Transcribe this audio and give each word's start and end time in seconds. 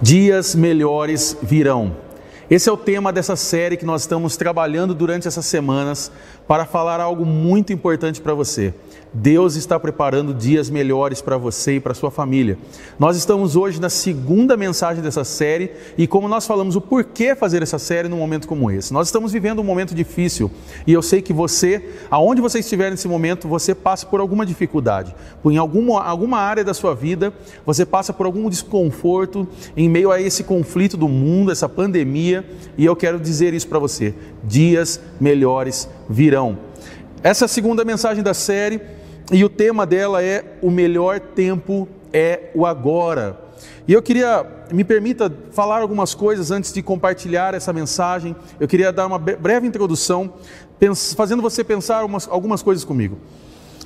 Dias 0.00 0.54
melhores 0.54 1.36
virão. 1.42 1.96
Esse 2.48 2.68
é 2.68 2.72
o 2.72 2.76
tema 2.76 3.12
dessa 3.12 3.34
série 3.34 3.76
que 3.76 3.84
nós 3.84 4.02
estamos 4.02 4.36
trabalhando 4.36 4.94
durante 4.94 5.26
essas 5.26 5.44
semanas 5.44 6.10
para 6.48 6.64
falar 6.64 6.98
algo 6.98 7.26
muito 7.26 7.74
importante 7.74 8.22
para 8.22 8.32
você. 8.32 8.72
Deus 9.12 9.54
está 9.54 9.78
preparando 9.78 10.34
dias 10.34 10.68
melhores 10.68 11.20
para 11.20 11.36
você 11.36 11.76
e 11.76 11.80
para 11.80 11.94
sua 11.94 12.10
família. 12.10 12.58
Nós 12.98 13.16
estamos 13.16 13.56
hoje 13.56 13.80
na 13.80 13.88
segunda 13.88 14.56
mensagem 14.56 15.02
dessa 15.02 15.24
série 15.24 15.72
e 15.96 16.06
como 16.06 16.28
nós 16.28 16.46
falamos 16.46 16.76
o 16.76 16.80
porquê 16.80 17.34
fazer 17.34 17.62
essa 17.62 17.78
série 17.78 18.08
num 18.08 18.18
momento 18.18 18.46
como 18.48 18.70
esse. 18.70 18.92
Nós 18.92 19.08
estamos 19.08 19.32
vivendo 19.32 19.60
um 19.60 19.64
momento 19.64 19.94
difícil 19.94 20.50
e 20.86 20.92
eu 20.92 21.02
sei 21.02 21.22
que 21.22 21.32
você, 21.32 21.90
aonde 22.10 22.40
você 22.40 22.60
estiver 22.60 22.90
nesse 22.90 23.08
momento, 23.08 23.48
você 23.48 23.74
passa 23.74 24.06
por 24.06 24.20
alguma 24.20 24.44
dificuldade. 24.44 25.14
Em 25.44 25.56
alguma, 25.56 26.02
alguma 26.02 26.38
área 26.38 26.64
da 26.64 26.74
sua 26.74 26.94
vida, 26.94 27.32
você 27.64 27.84
passa 27.84 28.12
por 28.12 28.26
algum 28.26 28.48
desconforto 28.48 29.46
em 29.76 29.88
meio 29.88 30.10
a 30.10 30.20
esse 30.20 30.44
conflito 30.44 30.96
do 30.96 31.08
mundo, 31.08 31.50
essa 31.50 31.68
pandemia, 31.68 32.44
e 32.76 32.84
eu 32.84 32.94
quero 32.94 33.18
dizer 33.18 33.54
isso 33.54 33.68
para 33.68 33.78
você. 33.78 34.14
Dias 34.48 35.00
melhores 35.20 35.88
virão. 36.08 36.58
Essa 37.22 37.44
é 37.44 37.46
a 37.46 37.48
segunda 37.48 37.84
mensagem 37.84 38.22
da 38.22 38.32
série 38.32 38.80
e 39.30 39.44
o 39.44 39.48
tema 39.48 39.84
dela 39.84 40.22
é 40.22 40.56
O 40.62 40.70
melhor 40.70 41.20
tempo 41.20 41.86
é 42.12 42.50
o 42.54 42.64
agora. 42.64 43.38
E 43.86 43.92
eu 43.92 44.02
queria, 44.02 44.46
me 44.72 44.84
permita 44.84 45.32
falar 45.50 45.80
algumas 45.80 46.14
coisas 46.14 46.50
antes 46.50 46.72
de 46.72 46.82
compartilhar 46.82 47.54
essa 47.54 47.72
mensagem. 47.72 48.34
Eu 48.58 48.66
queria 48.66 48.92
dar 48.92 49.06
uma 49.06 49.18
breve 49.18 49.66
introdução, 49.66 50.32
fazendo 51.16 51.42
você 51.42 51.62
pensar 51.62 52.02
algumas 52.30 52.62
coisas 52.62 52.84
comigo. 52.84 53.18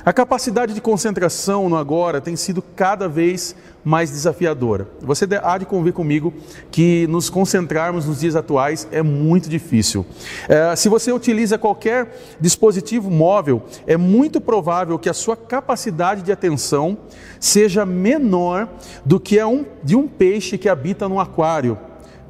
A 0.05 0.13
capacidade 0.13 0.75
de 0.75 0.81
concentração 0.81 1.69
no 1.69 1.77
agora 1.77 2.21
tem 2.21 2.35
sido 2.35 2.61
cada 2.61 3.09
vez 3.09 3.55
mais 3.85 4.11
desafiadora. 4.11 4.89
Você 5.01 5.27
há 5.43 5.59
de 5.59 5.67
convir 5.67 5.93
comigo 5.93 6.33
que 6.71 7.07
nos 7.09 7.29
concentrarmos 7.29 8.07
nos 8.07 8.21
dias 8.21 8.35
atuais 8.35 8.89
é 8.91 9.03
muito 9.03 9.49
difícil. 9.49 10.05
É, 10.49 10.75
se 10.75 10.89
você 10.89 11.13
utiliza 11.13 11.59
qualquer 11.59 12.37
dispositivo 12.41 13.11
móvel, 13.11 13.63
é 13.87 13.97
muito 13.97 14.41
provável 14.41 14.99
que 14.99 15.09
a 15.09 15.15
sua 15.15 15.37
capacidade 15.37 16.23
de 16.23 16.33
atenção 16.33 16.99
seja 17.39 17.87
menor 17.87 18.69
do 19.05 19.21
que 19.21 19.39
a 19.39 19.47
um, 19.47 19.65
de 19.85 19.95
um 19.95 20.09
peixe 20.09 20.59
que 20.59 20.69
habita 20.69 21.09
num 21.09 21.21
aquário. 21.21 21.79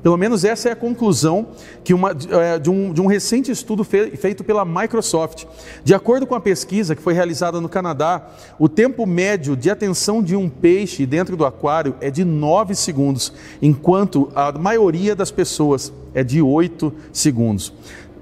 Pelo 0.02 0.16
menos 0.16 0.44
essa 0.44 0.68
é 0.68 0.72
a 0.72 0.76
conclusão 0.76 1.48
que 1.84 1.94
uma, 1.94 2.10
é, 2.10 2.58
de, 2.58 2.68
um, 2.68 2.92
de 2.92 3.00
um 3.00 3.06
recente 3.06 3.52
estudo 3.52 3.84
fe, 3.84 4.16
feito 4.16 4.42
pela 4.42 4.64
Microsoft. 4.64 5.44
De 5.84 5.94
acordo 5.94 6.26
com 6.26 6.34
a 6.34 6.40
pesquisa 6.40 6.96
que 6.96 7.02
foi 7.02 7.14
realizada 7.14 7.60
no 7.60 7.68
Canadá, 7.68 8.28
o 8.58 8.68
tempo 8.68 9.06
médio 9.06 9.56
de 9.56 9.70
atenção 9.70 10.22
de 10.22 10.34
um 10.34 10.48
peixe 10.48 11.06
dentro 11.06 11.36
do 11.36 11.46
aquário 11.46 11.94
é 12.00 12.10
de 12.10 12.24
9 12.24 12.74
segundos, 12.74 13.32
enquanto 13.60 14.28
a 14.34 14.50
maioria 14.50 15.14
das 15.14 15.30
pessoas 15.30 15.92
é 16.12 16.24
de 16.24 16.42
8 16.42 16.92
segundos. 17.12 17.72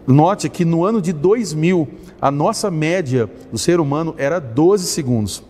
Note 0.07 0.49
que 0.49 0.65
no 0.65 0.85
ano 0.85 1.01
de 1.01 1.13
2000, 1.13 1.89
a 2.21 2.31
nossa 2.31 2.71
média 2.71 3.31
do 3.51 3.59
ser 3.59 3.81
humano 3.81 4.15
era 4.19 4.39
12 4.39 4.87
segundos. 4.87 5.43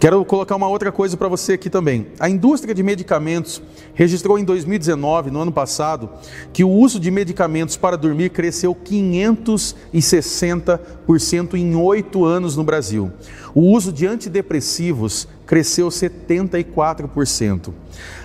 Quero 0.00 0.24
colocar 0.24 0.56
uma 0.56 0.66
outra 0.66 0.90
coisa 0.90 1.14
para 1.14 1.28
você 1.28 1.52
aqui 1.52 1.68
também. 1.68 2.06
A 2.18 2.26
indústria 2.26 2.74
de 2.74 2.82
medicamentos 2.82 3.60
registrou 3.92 4.38
em 4.38 4.44
2019, 4.44 5.30
no 5.30 5.42
ano 5.42 5.52
passado, 5.52 6.08
que 6.54 6.64
o 6.64 6.70
uso 6.70 6.98
de 6.98 7.10
medicamentos 7.10 7.76
para 7.76 7.98
dormir 7.98 8.30
cresceu 8.30 8.74
560% 8.74 11.52
em 11.52 11.76
oito 11.76 12.24
anos 12.24 12.56
no 12.56 12.64
Brasil. 12.64 13.12
O 13.54 13.60
uso 13.60 13.92
de 13.92 14.06
antidepressivos 14.06 15.28
cresceu 15.50 15.88
74%. 15.88 17.72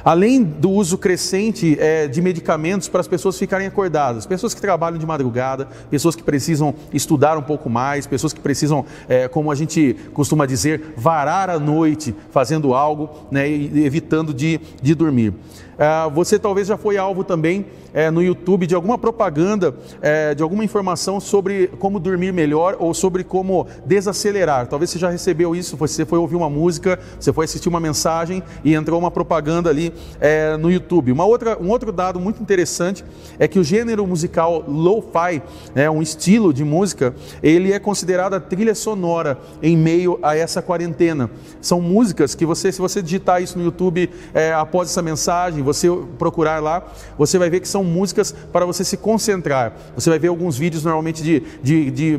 Além 0.03 0.43
do 0.43 0.69
uso 0.69 0.95
crescente 0.95 1.75
é, 1.79 2.07
de 2.07 2.21
medicamentos 2.21 2.87
para 2.87 3.01
as 3.01 3.07
pessoas 3.07 3.35
ficarem 3.39 3.65
acordadas, 3.65 4.27
pessoas 4.27 4.53
que 4.53 4.61
trabalham 4.61 4.99
de 4.99 5.07
madrugada, 5.07 5.67
pessoas 5.89 6.15
que 6.15 6.21
precisam 6.21 6.75
estudar 6.93 7.35
um 7.35 7.41
pouco 7.41 7.67
mais, 7.67 8.05
pessoas 8.05 8.31
que 8.31 8.39
precisam, 8.39 8.85
é, 9.09 9.27
como 9.27 9.49
a 9.49 9.55
gente 9.55 9.95
costuma 10.13 10.45
dizer, 10.45 10.93
varar 10.95 11.49
a 11.49 11.57
noite 11.57 12.13
fazendo 12.29 12.75
algo, 12.75 13.09
né, 13.31 13.49
evitando 13.49 14.31
de, 14.31 14.61
de 14.79 14.93
dormir. 14.93 15.33
É, 15.77 16.09
você 16.09 16.39
talvez 16.39 16.67
já 16.67 16.77
foi 16.77 16.97
alvo 16.97 17.23
também 17.23 17.65
é, 17.93 18.09
no 18.09 18.21
YouTube 18.21 18.67
de 18.67 18.75
alguma 18.75 18.97
propaganda, 18.97 19.75
é, 20.01 20.33
de 20.33 20.41
alguma 20.41 20.63
informação 20.63 21.19
sobre 21.19 21.67
como 21.79 21.99
dormir 21.99 22.33
melhor 22.33 22.75
ou 22.79 22.93
sobre 22.93 23.23
como 23.23 23.67
desacelerar. 23.85 24.67
Talvez 24.67 24.89
você 24.89 24.99
já 24.99 25.09
recebeu 25.09 25.55
isso, 25.55 25.77
você 25.77 26.05
foi 26.05 26.19
ouvir 26.19 26.35
uma 26.35 26.49
música, 26.49 26.99
você 27.19 27.31
foi 27.31 27.45
assistir 27.45 27.69
uma 27.69 27.79
mensagem 27.79 28.41
e 28.63 28.73
entrou 28.73 28.99
uma 28.99 29.11
propaganda 29.11 29.69
ali 29.69 29.93
é, 30.19 30.57
no 30.57 30.71
YouTube. 30.71 31.11
Uma 31.11 31.25
outra, 31.25 31.57
um 31.61 31.69
outro 31.69 31.91
dado 31.91 32.19
muito 32.19 32.41
interessante 32.41 33.03
é 33.37 33.47
que 33.47 33.59
o 33.59 33.63
gênero 33.63 34.05
musical 34.07 34.63
lo-fi, 34.67 35.41
né, 35.73 35.89
um 35.89 36.01
estilo 36.01 36.53
de 36.53 36.63
música, 36.63 37.13
ele 37.41 37.71
é 37.71 37.79
considerado 37.79 38.33
a 38.33 38.39
trilha 38.39 38.75
sonora 38.75 39.37
em 39.61 39.77
meio 39.77 40.19
a 40.21 40.35
essa 40.35 40.61
quarentena. 40.61 41.29
São 41.61 41.81
músicas 41.81 42.35
que 42.35 42.45
você, 42.45 42.71
se 42.71 42.79
você 42.79 43.01
digitar 43.01 43.41
isso 43.41 43.57
no 43.57 43.65
YouTube 43.65 44.09
após 44.57 44.89
essa 44.89 45.01
mensagem, 45.01 45.63
você 45.65 45.89
procurar 46.17 46.61
lá, 46.61 46.85
você 47.17 47.37
vai 47.37 47.49
ver 47.49 47.59
que 47.59 47.67
são 47.67 47.83
músicas 47.83 48.33
para 48.53 48.65
você 48.65 48.83
se 48.83 48.95
concentrar. 48.95 49.73
Você 49.95 50.09
vai 50.09 50.19
ver 50.19 50.29
alguns 50.29 50.57
vídeos 50.57 50.83
normalmente 50.83 51.21
de, 51.21 51.43
de, 51.61 51.91
de, 51.91 52.17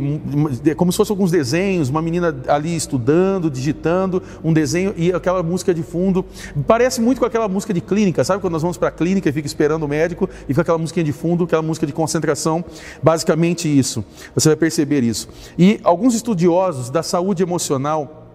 de 0.62 0.74
como 0.74 0.92
se 0.92 0.98
fossem 0.98 1.14
alguns 1.14 1.30
desenhos, 1.30 1.88
uma 1.88 2.02
menina 2.02 2.36
ali 2.48 2.76
estudando, 2.76 3.50
digitando 3.50 4.22
um 4.44 4.52
desenho 4.52 4.92
e 4.96 5.12
aquela 5.12 5.42
música 5.42 5.72
de 5.72 5.82
fundo. 5.82 6.24
Parece 6.66 7.00
muito 7.00 7.18
com 7.20 7.24
aquela 7.24 7.48
música 7.48 7.72
de 7.72 7.80
clínica, 7.80 8.24
sabe? 8.24 8.40
Quando 8.40 8.52
nós 8.52 8.62
vamos 8.62 8.76
para 8.76 8.88
a 8.88 8.92
clínica 8.92 9.28
e 9.28 9.32
fica 9.32 9.46
esperando 9.46 9.84
o 9.84 9.88
médico 9.88 10.28
e 10.44 10.48
fica 10.48 10.62
aquela 10.62 10.78
musiquinha 10.78 11.04
de 11.04 11.12
fundo, 11.12 11.44
aquela 11.44 11.62
música 11.62 11.86
de 11.86 11.92
concentração. 11.92 12.64
Basicamente 13.02 13.66
isso. 13.66 14.04
Você 14.34 14.48
vai 14.48 14.56
perceber 14.56 15.02
isso. 15.02 15.28
E 15.56 15.80
alguns 15.82 16.14
estudiosos 16.14 16.90
da 16.90 17.02
saúde 17.02 17.42
emocional 17.42 18.25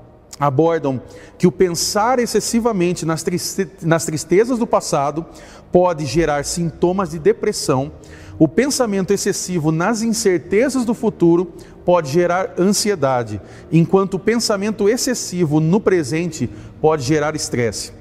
abordam 0.41 1.00
que 1.38 1.46
o 1.46 1.52
pensar 1.52 2.18
excessivamente 2.18 3.06
nas, 3.06 3.22
triste 3.22 3.68
nas 3.84 4.06
tristezas 4.06 4.57
do 4.57 4.66
passado 4.66 5.24
pode 5.72 6.07
gerar 6.07 6.44
sintomas 6.44 7.12
de 7.12 7.19
depressão. 7.19 7.91
O 8.40 8.47
pensamento 8.47 9.13
excessivo 9.13 9.72
nas 9.72 10.02
incertezas 10.02 10.84
do 10.84 10.96
futuro 10.96 11.53
pode 11.85 12.09
gerar 12.09 12.56
ansiedade, 12.57 13.40
enquanto 13.72 14.16
o 14.16 14.19
pensamento 14.19 14.90
excessivo 14.90 15.59
no 15.59 15.79
presente 15.79 16.50
pode 16.81 17.03
gerar 17.03 17.35
estresse. 17.35 18.00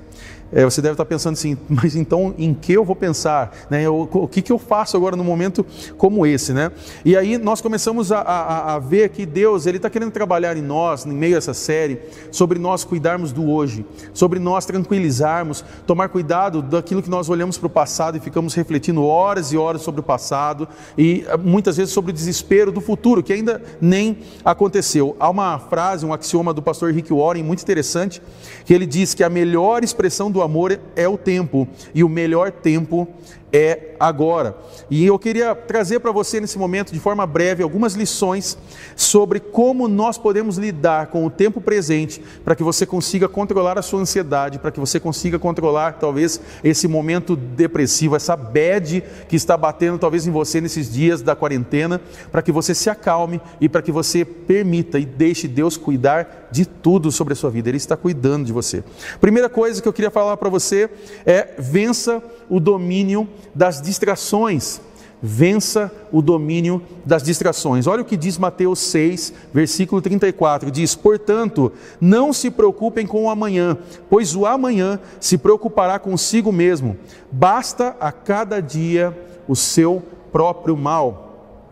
É, 0.52 0.64
você 0.64 0.82
deve 0.82 0.94
estar 0.94 1.04
pensando 1.04 1.34
assim, 1.34 1.56
mas 1.68 1.94
então 1.94 2.34
em 2.36 2.52
que 2.52 2.72
eu 2.72 2.84
vou 2.84 2.96
pensar? 2.96 3.52
Né? 3.70 3.82
Eu, 3.82 4.08
o 4.12 4.26
que, 4.26 4.42
que 4.42 4.50
eu 4.50 4.58
faço 4.58 4.96
agora 4.96 5.16
num 5.16 5.24
momento 5.24 5.64
como 5.96 6.26
esse? 6.26 6.52
Né? 6.52 6.72
E 7.04 7.16
aí 7.16 7.38
nós 7.38 7.60
começamos 7.60 8.10
a, 8.10 8.20
a, 8.20 8.74
a 8.74 8.78
ver 8.78 9.10
que 9.10 9.24
Deus 9.24 9.66
ele 9.66 9.76
está 9.76 9.88
querendo 9.88 10.10
trabalhar 10.10 10.56
em 10.56 10.62
nós, 10.62 11.06
em 11.06 11.12
meio 11.12 11.36
a 11.36 11.38
essa 11.38 11.54
série, 11.54 12.00
sobre 12.32 12.58
nós 12.58 12.84
cuidarmos 12.84 13.32
do 13.32 13.48
hoje, 13.48 13.86
sobre 14.12 14.38
nós 14.38 14.66
tranquilizarmos, 14.66 15.64
tomar 15.86 16.08
cuidado 16.08 16.62
daquilo 16.62 17.02
que 17.02 17.10
nós 17.10 17.28
olhamos 17.28 17.56
para 17.56 17.66
o 17.66 17.70
passado 17.70 18.16
e 18.16 18.20
ficamos 18.20 18.54
refletindo 18.54 19.04
horas 19.04 19.52
e 19.52 19.56
horas 19.56 19.82
sobre 19.82 20.00
o 20.00 20.04
passado 20.04 20.66
e 20.98 21.24
eh, 21.28 21.36
muitas 21.36 21.76
vezes 21.76 21.92
sobre 21.92 22.10
o 22.10 22.14
desespero 22.14 22.72
do 22.72 22.80
futuro, 22.80 23.22
que 23.22 23.32
ainda 23.32 23.62
nem 23.80 24.18
aconteceu. 24.44 25.16
Há 25.20 25.30
uma 25.30 25.58
frase, 25.58 26.04
um 26.04 26.12
axioma 26.12 26.52
do 26.52 26.62
pastor 26.62 26.92
Rick 26.92 27.12
Warren 27.12 27.42
muito 27.42 27.62
interessante, 27.62 28.20
que 28.64 28.74
ele 28.74 28.86
diz 28.86 29.14
que 29.14 29.22
a 29.22 29.30
melhor 29.30 29.84
expressão 29.84 30.30
do 30.30 30.39
do 30.40 30.42
amor 30.42 30.80
é 30.96 31.06
o 31.06 31.18
tempo, 31.18 31.68
e 31.94 32.02
o 32.02 32.08
melhor 32.08 32.50
tempo 32.50 33.06
é 33.52 33.94
agora. 33.98 34.56
E 34.90 35.04
eu 35.04 35.18
queria 35.18 35.54
trazer 35.54 36.00
para 36.00 36.12
você 36.12 36.40
nesse 36.40 36.58
momento, 36.58 36.92
de 36.92 37.00
forma 37.00 37.26
breve, 37.26 37.62
algumas 37.62 37.94
lições 37.94 38.56
sobre 38.96 39.40
como 39.40 39.88
nós 39.88 40.16
podemos 40.16 40.56
lidar 40.56 41.08
com 41.08 41.26
o 41.26 41.30
tempo 41.30 41.60
presente 41.60 42.22
para 42.44 42.54
que 42.54 42.62
você 42.62 42.86
consiga 42.86 43.28
controlar 43.28 43.78
a 43.78 43.82
sua 43.82 44.00
ansiedade, 44.00 44.58
para 44.58 44.70
que 44.70 44.80
você 44.80 44.98
consiga 44.98 45.38
controlar 45.38 45.94
talvez 45.94 46.40
esse 46.64 46.88
momento 46.88 47.36
depressivo, 47.36 48.16
essa 48.16 48.36
bad 48.36 49.02
que 49.28 49.36
está 49.36 49.56
batendo 49.56 49.98
talvez 49.98 50.26
em 50.26 50.30
você 50.30 50.60
nesses 50.60 50.92
dias 50.92 51.20
da 51.20 51.36
quarentena, 51.36 52.00
para 52.30 52.42
que 52.42 52.52
você 52.52 52.74
se 52.74 52.88
acalme 52.88 53.40
e 53.60 53.68
para 53.68 53.82
que 53.82 53.92
você 53.92 54.24
permita 54.24 54.98
e 54.98 55.04
deixe 55.04 55.46
Deus 55.46 55.76
cuidar 55.76 56.48
de 56.50 56.64
tudo 56.64 57.12
sobre 57.12 57.32
a 57.32 57.36
sua 57.36 57.50
vida. 57.50 57.68
Ele 57.68 57.76
está 57.76 57.96
cuidando 57.96 58.44
de 58.44 58.52
você. 58.52 58.82
Primeira 59.20 59.48
coisa 59.48 59.80
que 59.80 59.88
eu 59.88 59.92
queria 59.92 60.10
falar 60.10 60.36
para 60.36 60.48
você 60.48 60.88
é 61.26 61.54
vença 61.58 62.22
o 62.48 62.58
domínio 62.58 63.28
das 63.54 63.80
distrações. 63.80 64.80
Vença 65.22 65.92
o 66.10 66.22
domínio 66.22 66.80
das 67.04 67.22
distrações. 67.22 67.86
Olha 67.86 68.00
o 68.00 68.06
que 68.06 68.16
diz 68.16 68.38
Mateus 68.38 68.78
6, 68.78 69.34
versículo 69.52 70.00
34: 70.00 70.70
diz: 70.70 70.94
Portanto, 70.94 71.72
não 72.00 72.32
se 72.32 72.50
preocupem 72.50 73.06
com 73.06 73.24
o 73.24 73.30
amanhã, 73.30 73.76
pois 74.08 74.34
o 74.34 74.46
amanhã 74.46 74.98
se 75.20 75.36
preocupará 75.36 75.98
consigo 75.98 76.50
mesmo. 76.50 76.96
Basta 77.30 77.94
a 78.00 78.10
cada 78.10 78.60
dia 78.60 79.16
o 79.46 79.54
seu 79.54 80.02
próprio 80.32 80.74
mal. 80.74 81.29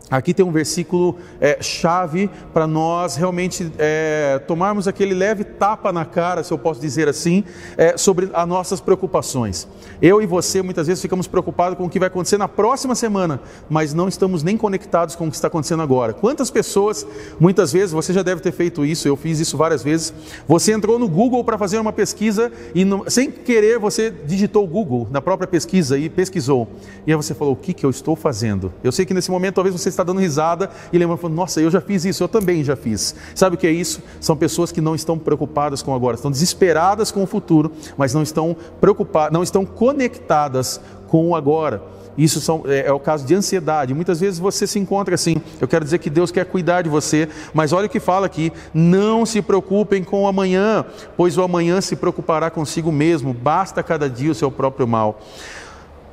Aqui 0.09 0.33
tem 0.33 0.45
um 0.45 0.51
versículo 0.51 1.17
é, 1.39 1.61
chave 1.61 2.29
para 2.53 2.65
nós 2.65 3.15
realmente 3.15 3.71
é, 3.77 4.41
tomarmos 4.47 4.87
aquele 4.87 5.13
leve 5.13 5.43
tapa 5.43 5.91
na 5.91 6.03
cara, 6.03 6.43
se 6.43 6.51
eu 6.51 6.57
posso 6.57 6.81
dizer 6.81 7.07
assim, 7.07 7.43
é, 7.77 7.95
sobre 7.97 8.29
as 8.33 8.47
nossas 8.47 8.81
preocupações. 8.81 9.67
Eu 10.01 10.21
e 10.21 10.25
você 10.25 10.61
muitas 10.61 10.87
vezes 10.87 11.01
ficamos 11.01 11.27
preocupados 11.27 11.77
com 11.77 11.85
o 11.85 11.89
que 11.89 11.99
vai 11.99 12.07
acontecer 12.07 12.37
na 12.37 12.47
próxima 12.47 12.95
semana, 12.95 13.39
mas 13.69 13.93
não 13.93 14.07
estamos 14.07 14.41
nem 14.41 14.57
conectados 14.57 15.15
com 15.15 15.27
o 15.27 15.29
que 15.29 15.35
está 15.35 15.47
acontecendo 15.47 15.83
agora. 15.83 16.13
Quantas 16.13 16.49
pessoas, 16.49 17.05
muitas 17.39 17.71
vezes, 17.71 17.91
você 17.91 18.11
já 18.11 18.23
deve 18.23 18.41
ter 18.41 18.51
feito 18.51 18.83
isso, 18.83 19.07
eu 19.07 19.15
fiz 19.15 19.39
isso 19.39 19.57
várias 19.57 19.83
vezes. 19.83 20.13
Você 20.47 20.71
entrou 20.71 20.97
no 20.97 21.07
Google 21.07 21.43
para 21.43 21.57
fazer 21.57 21.77
uma 21.77 21.93
pesquisa 21.93 22.51
e, 22.73 22.83
sem 23.07 23.29
querer, 23.29 23.77
você 23.77 24.09
digitou 24.09 24.65
Google 24.67 25.07
na 25.11 25.21
própria 25.21 25.47
pesquisa 25.47 25.97
e 25.97 26.09
pesquisou. 26.09 26.67
E 27.05 27.11
aí 27.11 27.15
você 27.15 27.33
falou: 27.33 27.53
o 27.53 27.57
que, 27.57 27.73
que 27.73 27.85
eu 27.85 27.89
estou 27.89 28.15
fazendo? 28.15 28.73
Eu 28.83 28.91
sei 28.91 29.05
que 29.05 29.13
nesse 29.13 29.29
momento 29.29 29.55
talvez 29.55 29.75
você 29.75 29.89
está 29.99 30.03
dando 30.03 30.19
risada 30.19 30.69
e 30.91 30.97
lembrando, 30.97 31.29
nossa, 31.29 31.61
eu 31.61 31.69
já 31.69 31.81
fiz 31.81 32.05
isso, 32.05 32.23
eu 32.23 32.27
também 32.27 32.63
já 32.63 32.75
fiz. 32.75 33.15
Sabe 33.35 33.55
o 33.55 33.59
que 33.59 33.67
é 33.67 33.71
isso? 33.71 34.01
São 34.19 34.35
pessoas 34.35 34.71
que 34.71 34.81
não 34.81 34.95
estão 34.95 35.17
preocupadas 35.17 35.81
com 35.81 35.93
agora, 35.93 36.15
estão 36.15 36.31
desesperadas 36.31 37.11
com 37.11 37.23
o 37.23 37.27
futuro, 37.27 37.71
mas 37.97 38.13
não 38.13 38.23
estão 38.23 38.55
preocupadas, 38.79 39.33
não 39.33 39.43
estão 39.43 39.65
conectadas 39.65 40.79
com 41.07 41.29
o 41.29 41.35
agora. 41.35 41.81
Isso 42.17 42.41
são, 42.41 42.63
é, 42.65 42.87
é, 42.87 42.91
o 42.91 42.99
caso 42.99 43.25
de 43.25 43.33
ansiedade. 43.33 43.93
Muitas 43.93 44.19
vezes 44.19 44.39
você 44.39 44.67
se 44.67 44.77
encontra 44.77 45.15
assim. 45.15 45.37
Eu 45.61 45.67
quero 45.69 45.85
dizer 45.85 45.99
que 45.99 46.09
Deus 46.09 46.31
quer 46.31 46.45
cuidar 46.45 46.81
de 46.81 46.89
você, 46.89 47.29
mas 47.53 47.71
olha 47.71 47.85
o 47.85 47.89
que 47.89 47.99
fala 47.99 48.25
aqui: 48.25 48.51
não 48.73 49.25
se 49.25 49.41
preocupem 49.41 50.03
com 50.03 50.23
o 50.23 50.27
amanhã, 50.27 50.85
pois 51.15 51.37
o 51.37 51.41
amanhã 51.41 51.79
se 51.79 51.95
preocupará 51.95 52.49
consigo 52.49 52.91
mesmo. 52.91 53.33
Basta 53.33 53.81
cada 53.81 54.09
dia 54.09 54.31
o 54.31 54.35
seu 54.35 54.51
próprio 54.51 54.85
mal. 54.85 55.21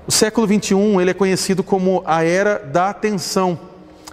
O 0.07 0.13
século 0.13 0.47
21 0.47 1.01
ele 1.01 1.11
é 1.11 1.15
conhecido 1.15 1.65
como 1.65 2.03
a 2.07 2.23
era 2.23 2.61
da 2.61 2.89
atenção 2.91 3.59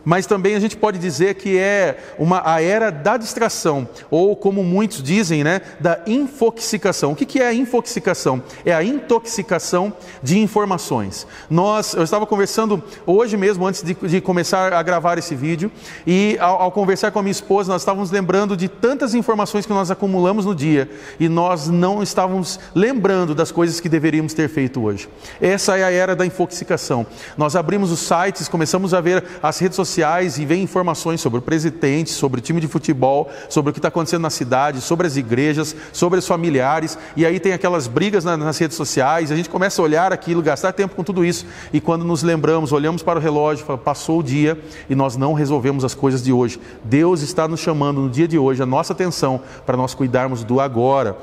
mas 0.05 0.25
também 0.25 0.55
a 0.55 0.59
gente 0.59 0.75
pode 0.75 1.00
dizer 1.00 1.35
que 1.35 1.57
é 1.57 1.97
uma, 2.17 2.41
a 2.45 2.61
era 2.61 2.91
da 2.91 3.17
distração, 3.17 3.88
ou 4.09 4.35
como 4.35 4.63
muitos 4.63 5.01
dizem, 5.01 5.44
né, 5.44 5.61
da 5.79 6.00
infoxicação. 6.05 7.11
O 7.11 7.15
que, 7.15 7.25
que 7.25 7.39
é 7.39 7.47
a 7.47 7.53
infoxicação? 7.53 8.41
É 8.65 8.73
a 8.73 8.83
intoxicação 8.83 9.94
de 10.21 10.39
informações. 10.39 11.25
Nós, 11.50 11.94
eu 11.94 12.03
estava 12.03 12.25
conversando 12.25 12.83
hoje 13.05 13.38
mesmo, 13.38 13.65
antes 13.65 13.81
de, 13.81 13.94
de 13.94 14.21
começar 14.21 14.73
a 14.73 14.83
gravar 14.83 15.17
esse 15.17 15.35
vídeo, 15.35 15.71
e 16.05 16.38
ao, 16.39 16.63
ao, 16.63 16.71
conversar 16.71 17.11
com 17.11 17.19
a 17.19 17.23
minha 17.23 17.31
esposa, 17.31 17.71
nós 17.71 17.81
estávamos 17.81 18.11
lembrando 18.11 18.57
de 18.57 18.67
tantas 18.67 19.13
informações 19.13 19.65
que 19.65 19.73
nós 19.73 19.89
acumulamos 19.89 20.45
no 20.45 20.53
dia, 20.55 20.89
e 21.19 21.29
nós 21.29 21.69
não 21.69 22.03
estávamos 22.03 22.59
lembrando 22.75 23.33
das 23.33 23.51
coisas 23.51 23.79
que 23.79 23.88
deveríamos 23.88 24.33
ter 24.33 24.50
feito 24.50 24.83
hoje. 24.83 25.07
Essa 25.41 25.77
é 25.77 25.83
a 25.83 25.91
era 25.91 26.15
da 26.15 26.25
infoxicação. 26.25 27.05
Nós 27.38 27.55
abrimos 27.55 27.91
os 27.91 28.00
sites, 28.00 28.47
começamos 28.47 28.94
a 28.94 29.01
ver 29.01 29.23
as 29.41 29.59
redes 29.59 29.75
sociais, 29.75 29.93
sociais 29.94 30.40
e 30.40 30.45
vê 30.45 30.56
informações 30.56 31.22
sobre 31.22 31.38
o 31.38 31.42
presidente, 31.42 32.10
sobre 32.10 32.40
o 32.40 32.44
time 32.44 32.60
de 32.60 32.68
futebol, 32.68 33.30
sobre 33.48 33.69
o 33.69 33.74
que 33.74 33.80
está 33.80 33.90
acontecendo 33.90 34.24
na 34.24 34.30
cidade, 34.31 34.81
sobre 34.81 35.06
as 35.06 35.16
igrejas, 35.16 35.75
sobre 35.92 36.18
os 36.18 36.28
familiares, 36.28 36.98
e 37.16 37.25
aí 37.25 37.40
tem 37.40 37.54
aquelas 37.54 37.86
brigas 37.86 38.25
nas 38.25 38.57
redes 38.57 38.75
sociais, 38.75 39.31
a 39.31 39.36
gente 39.36 39.50
começa 39.50 39.81
a 39.81 39.86
olhar 39.86 40.12
aquilo, 40.12 40.42
gastar 40.42 40.74
tempo 40.74 40.95
com 40.95 41.04
tudo 41.04 41.24
isso, 41.24 41.45
e 41.72 41.80
quando 41.80 42.04
nos 42.04 42.24
lembramos, 42.24 42.72
olhamos 42.72 43.04
para 43.04 43.19
o 43.19 43.22
relógio, 43.22 43.66
passou 43.78 44.19
o 44.19 44.24
dia 44.24 44.60
e 44.90 44.95
nós 44.95 45.16
não 45.16 45.34
resolvemos 45.34 45.86
as 45.86 45.94
coisas 45.94 46.24
de 46.24 46.34
hoje. 46.34 46.60
Deus 46.84 47.22
está 47.22 47.48
nos 47.48 47.60
chamando 47.60 48.01
no 48.01 48.10
dia 48.10 48.28
de 48.28 48.39
hoje, 48.39 48.63
a 48.63 48.66
nossa 48.66 48.94
atenção 48.94 49.42
para 49.66 49.78
nós 49.78 49.94
cuidarmos 49.94 50.44
do 50.44 50.60
agora. 50.60 51.16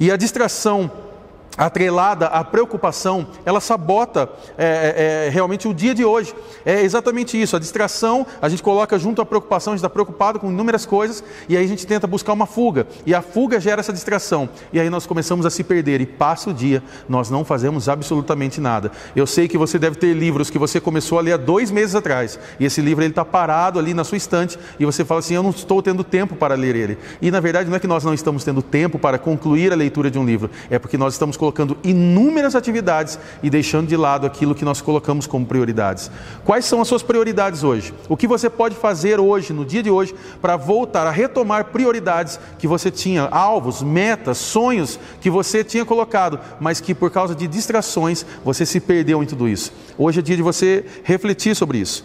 E 0.00 0.10
a 0.10 0.16
distração 0.16 0.90
atrelada 1.56 2.26
à 2.26 2.44
preocupação, 2.44 3.26
ela 3.44 3.60
sabota 3.60 4.28
é, 4.58 5.24
é, 5.24 5.26
é, 5.26 5.30
realmente 5.30 5.66
o 5.66 5.74
dia 5.74 5.94
de 5.94 6.04
hoje. 6.04 6.34
É 6.64 6.82
exatamente 6.82 7.40
isso, 7.40 7.56
a 7.56 7.58
distração, 7.58 8.26
a 8.40 8.48
gente 8.48 8.62
coloca 8.62 8.98
junto 8.98 9.22
à 9.22 9.26
preocupação, 9.26 9.72
a 9.72 9.76
gente 9.76 9.80
está 9.80 9.90
preocupado 9.90 10.38
com 10.38 10.50
inúmeras 10.50 10.84
coisas, 10.84 11.24
e 11.48 11.56
aí 11.56 11.64
a 11.64 11.68
gente 11.68 11.86
tenta 11.86 12.06
buscar 12.06 12.32
uma 12.32 12.46
fuga, 12.46 12.86
e 13.04 13.14
a 13.14 13.22
fuga 13.22 13.58
gera 13.60 13.80
essa 13.80 13.92
distração, 13.92 14.48
e 14.72 14.80
aí 14.80 14.90
nós 14.90 15.06
começamos 15.06 15.46
a 15.46 15.50
se 15.50 15.64
perder, 15.64 16.00
e 16.00 16.06
passa 16.06 16.50
o 16.50 16.54
dia, 16.54 16.82
nós 17.08 17.30
não 17.30 17.44
fazemos 17.44 17.88
absolutamente 17.88 18.60
nada. 18.60 18.92
Eu 19.14 19.26
sei 19.26 19.48
que 19.48 19.56
você 19.56 19.78
deve 19.78 19.96
ter 19.96 20.12
livros 20.12 20.50
que 20.50 20.58
você 20.58 20.80
começou 20.80 21.18
a 21.18 21.22
ler 21.22 21.32
há 21.32 21.36
dois 21.36 21.70
meses 21.70 21.94
atrás, 21.94 22.38
e 22.60 22.64
esse 22.64 22.80
livro 22.80 23.04
está 23.04 23.24
parado 23.24 23.78
ali 23.78 23.94
na 23.94 24.04
sua 24.04 24.16
estante, 24.16 24.58
e 24.78 24.84
você 24.84 25.04
fala 25.04 25.20
assim, 25.20 25.34
eu 25.34 25.42
não 25.42 25.50
estou 25.50 25.82
tendo 25.82 26.04
tempo 26.04 26.34
para 26.36 26.54
ler 26.54 26.76
ele. 26.76 26.98
E 27.22 27.30
na 27.30 27.40
verdade 27.40 27.68
não 27.68 27.76
é 27.76 27.80
que 27.80 27.86
nós 27.86 28.04
não 28.04 28.12
estamos 28.12 28.44
tendo 28.44 28.60
tempo 28.62 28.98
para 28.98 29.18
concluir 29.18 29.72
a 29.72 29.76
leitura 29.76 30.10
de 30.10 30.18
um 30.18 30.24
livro, 30.24 30.50
é 30.70 30.78
porque 30.78 30.98
nós 30.98 31.14
estamos 31.14 31.36
colocando 31.36 31.45
inúmeras 31.84 32.54
atividades 32.54 33.18
e 33.42 33.50
deixando 33.50 33.88
de 33.88 33.96
lado 33.96 34.26
aquilo 34.26 34.54
que 34.54 34.64
nós 34.64 34.80
colocamos 34.80 35.26
como 35.26 35.46
prioridades. 35.46 36.10
Quais 36.44 36.64
são 36.64 36.80
as 36.80 36.88
suas 36.88 37.02
prioridades 37.02 37.62
hoje? 37.62 37.92
O 38.08 38.16
que 38.16 38.26
você 38.26 38.48
pode 38.48 38.74
fazer 38.76 39.20
hoje, 39.20 39.52
no 39.52 39.64
dia 39.64 39.82
de 39.82 39.90
hoje, 39.90 40.14
para 40.40 40.56
voltar 40.56 41.06
a 41.06 41.10
retomar 41.10 41.66
prioridades 41.66 42.38
que 42.58 42.66
você 42.66 42.90
tinha, 42.90 43.24
alvos, 43.24 43.82
metas, 43.82 44.38
sonhos 44.38 44.98
que 45.20 45.30
você 45.30 45.62
tinha 45.62 45.84
colocado, 45.84 46.38
mas 46.60 46.80
que 46.80 46.94
por 46.94 47.10
causa 47.10 47.34
de 47.34 47.46
distrações 47.46 48.24
você 48.44 48.64
se 48.64 48.80
perdeu 48.80 49.22
em 49.22 49.26
tudo 49.26 49.48
isso? 49.48 49.72
Hoje 49.98 50.20
é 50.20 50.22
dia 50.22 50.36
de 50.36 50.42
você 50.42 50.84
refletir 51.02 51.54
sobre 51.54 51.78
isso. 51.78 52.04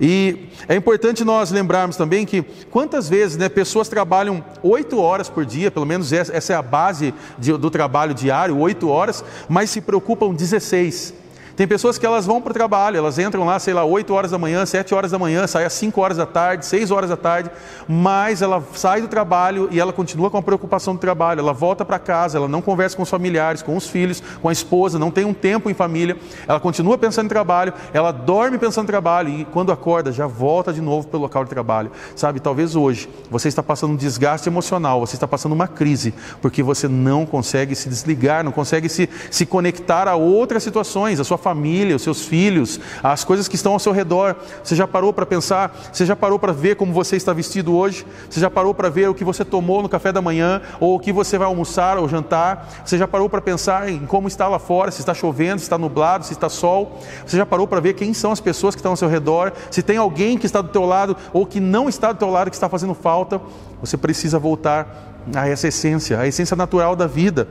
E 0.00 0.48
é 0.66 0.74
importante 0.74 1.24
nós 1.24 1.50
lembrarmos 1.50 1.96
também 1.96 2.24
que 2.24 2.42
quantas 2.70 3.08
vezes 3.08 3.36
né, 3.36 3.48
pessoas 3.48 3.88
trabalham 3.88 4.42
oito 4.62 4.98
horas 4.98 5.28
por 5.28 5.44
dia, 5.44 5.70
pelo 5.70 5.84
menos 5.84 6.10
essa 6.12 6.52
é 6.52 6.56
a 6.56 6.62
base 6.62 7.12
de, 7.38 7.52
do 7.52 7.70
trabalho 7.70 8.14
diário, 8.14 8.56
oito 8.58 8.88
horas, 8.88 9.22
mas 9.48 9.68
se 9.68 9.80
preocupam 9.80 10.32
16. 10.32 11.19
Tem 11.60 11.68
pessoas 11.68 11.98
que 11.98 12.06
elas 12.06 12.24
vão 12.24 12.40
para 12.40 12.52
o 12.52 12.54
trabalho, 12.54 12.96
elas 12.96 13.18
entram 13.18 13.44
lá, 13.44 13.58
sei 13.58 13.74
lá, 13.74 13.84
8 13.84 14.14
horas 14.14 14.30
da 14.30 14.38
manhã, 14.38 14.64
7 14.64 14.94
horas 14.94 15.10
da 15.10 15.18
manhã, 15.18 15.46
saem 15.46 15.66
às 15.66 15.74
5 15.74 16.00
horas 16.00 16.16
da 16.16 16.24
tarde, 16.24 16.64
6 16.64 16.90
horas 16.90 17.10
da 17.10 17.18
tarde, 17.18 17.50
mas 17.86 18.40
ela 18.40 18.64
sai 18.72 19.02
do 19.02 19.08
trabalho 19.08 19.68
e 19.70 19.78
ela 19.78 19.92
continua 19.92 20.30
com 20.30 20.38
a 20.38 20.42
preocupação 20.42 20.94
do 20.94 20.98
trabalho, 20.98 21.40
ela 21.40 21.52
volta 21.52 21.84
para 21.84 21.98
casa, 21.98 22.38
ela 22.38 22.48
não 22.48 22.62
conversa 22.62 22.96
com 22.96 23.02
os 23.02 23.10
familiares, 23.10 23.60
com 23.60 23.76
os 23.76 23.86
filhos, 23.86 24.22
com 24.40 24.48
a 24.48 24.52
esposa, 24.52 24.98
não 24.98 25.10
tem 25.10 25.26
um 25.26 25.34
tempo 25.34 25.68
em 25.68 25.74
família, 25.74 26.16
ela 26.48 26.58
continua 26.58 26.96
pensando 26.96 27.26
em 27.26 27.28
trabalho, 27.28 27.74
ela 27.92 28.10
dorme 28.10 28.56
pensando 28.56 28.84
em 28.84 28.86
trabalho 28.86 29.28
e 29.28 29.44
quando 29.44 29.70
acorda 29.70 30.10
já 30.12 30.26
volta 30.26 30.72
de 30.72 30.80
novo 30.80 31.08
para 31.08 31.18
o 31.18 31.20
local 31.20 31.44
de 31.44 31.50
trabalho. 31.50 31.92
Sabe, 32.16 32.40
talvez 32.40 32.74
hoje 32.74 33.06
você 33.30 33.48
está 33.48 33.62
passando 33.62 33.92
um 33.92 33.96
desgaste 33.96 34.48
emocional, 34.48 35.00
você 35.00 35.14
está 35.14 35.28
passando 35.28 35.52
uma 35.52 35.68
crise, 35.68 36.14
porque 36.40 36.62
você 36.62 36.88
não 36.88 37.26
consegue 37.26 37.74
se 37.74 37.86
desligar, 37.86 38.42
não 38.42 38.50
consegue 38.50 38.88
se, 38.88 39.10
se 39.30 39.44
conectar 39.44 40.08
a 40.08 40.16
outras 40.16 40.62
situações, 40.62 41.20
a 41.20 41.24
sua 41.24 41.36
família 41.36 41.49
família, 41.50 41.96
os 41.96 42.02
seus 42.02 42.24
filhos, 42.24 42.78
as 43.02 43.24
coisas 43.24 43.48
que 43.48 43.56
estão 43.56 43.72
ao 43.72 43.78
seu 43.80 43.92
redor. 43.92 44.36
Você 44.62 44.76
já 44.76 44.86
parou 44.86 45.12
para 45.12 45.26
pensar? 45.26 45.76
Você 45.92 46.06
já 46.06 46.14
parou 46.14 46.38
para 46.38 46.52
ver 46.52 46.76
como 46.76 46.92
você 46.92 47.16
está 47.16 47.32
vestido 47.32 47.74
hoje? 47.76 48.06
Você 48.28 48.38
já 48.38 48.48
parou 48.48 48.72
para 48.72 48.88
ver 48.88 49.08
o 49.08 49.14
que 49.14 49.24
você 49.24 49.44
tomou 49.44 49.82
no 49.82 49.88
café 49.88 50.12
da 50.12 50.22
manhã 50.22 50.62
ou 50.78 50.94
o 50.94 51.00
que 51.00 51.12
você 51.12 51.36
vai 51.36 51.48
almoçar 51.48 51.98
ou 51.98 52.08
jantar? 52.08 52.68
Você 52.84 52.96
já 52.96 53.08
parou 53.08 53.28
para 53.28 53.40
pensar 53.40 53.88
em 53.88 54.06
como 54.06 54.28
está 54.28 54.46
lá 54.46 54.60
fora, 54.60 54.92
se 54.92 55.00
está 55.00 55.12
chovendo, 55.12 55.58
se 55.58 55.64
está 55.64 55.76
nublado, 55.76 56.24
se 56.24 56.32
está 56.32 56.48
sol? 56.48 57.00
Você 57.26 57.36
já 57.36 57.44
parou 57.44 57.66
para 57.66 57.80
ver 57.80 57.94
quem 57.94 58.14
são 58.14 58.30
as 58.30 58.40
pessoas 58.40 58.76
que 58.76 58.78
estão 58.78 58.92
ao 58.92 58.96
seu 58.96 59.08
redor? 59.08 59.52
Se 59.72 59.82
tem 59.82 59.96
alguém 59.96 60.38
que 60.38 60.46
está 60.46 60.62
do 60.62 60.68
teu 60.68 60.84
lado 60.84 61.16
ou 61.32 61.44
que 61.44 61.58
não 61.58 61.88
está 61.88 62.12
do 62.12 62.18
teu 62.18 62.30
lado 62.30 62.48
que 62.48 62.56
está 62.56 62.68
fazendo 62.68 62.94
falta? 62.94 63.40
Você 63.80 63.96
precisa 63.96 64.38
voltar 64.38 65.24
a 65.34 65.48
essa 65.48 65.66
essência, 65.66 66.20
a 66.20 66.28
essência 66.28 66.56
natural 66.56 66.94
da 66.94 67.08
vida. 67.08 67.48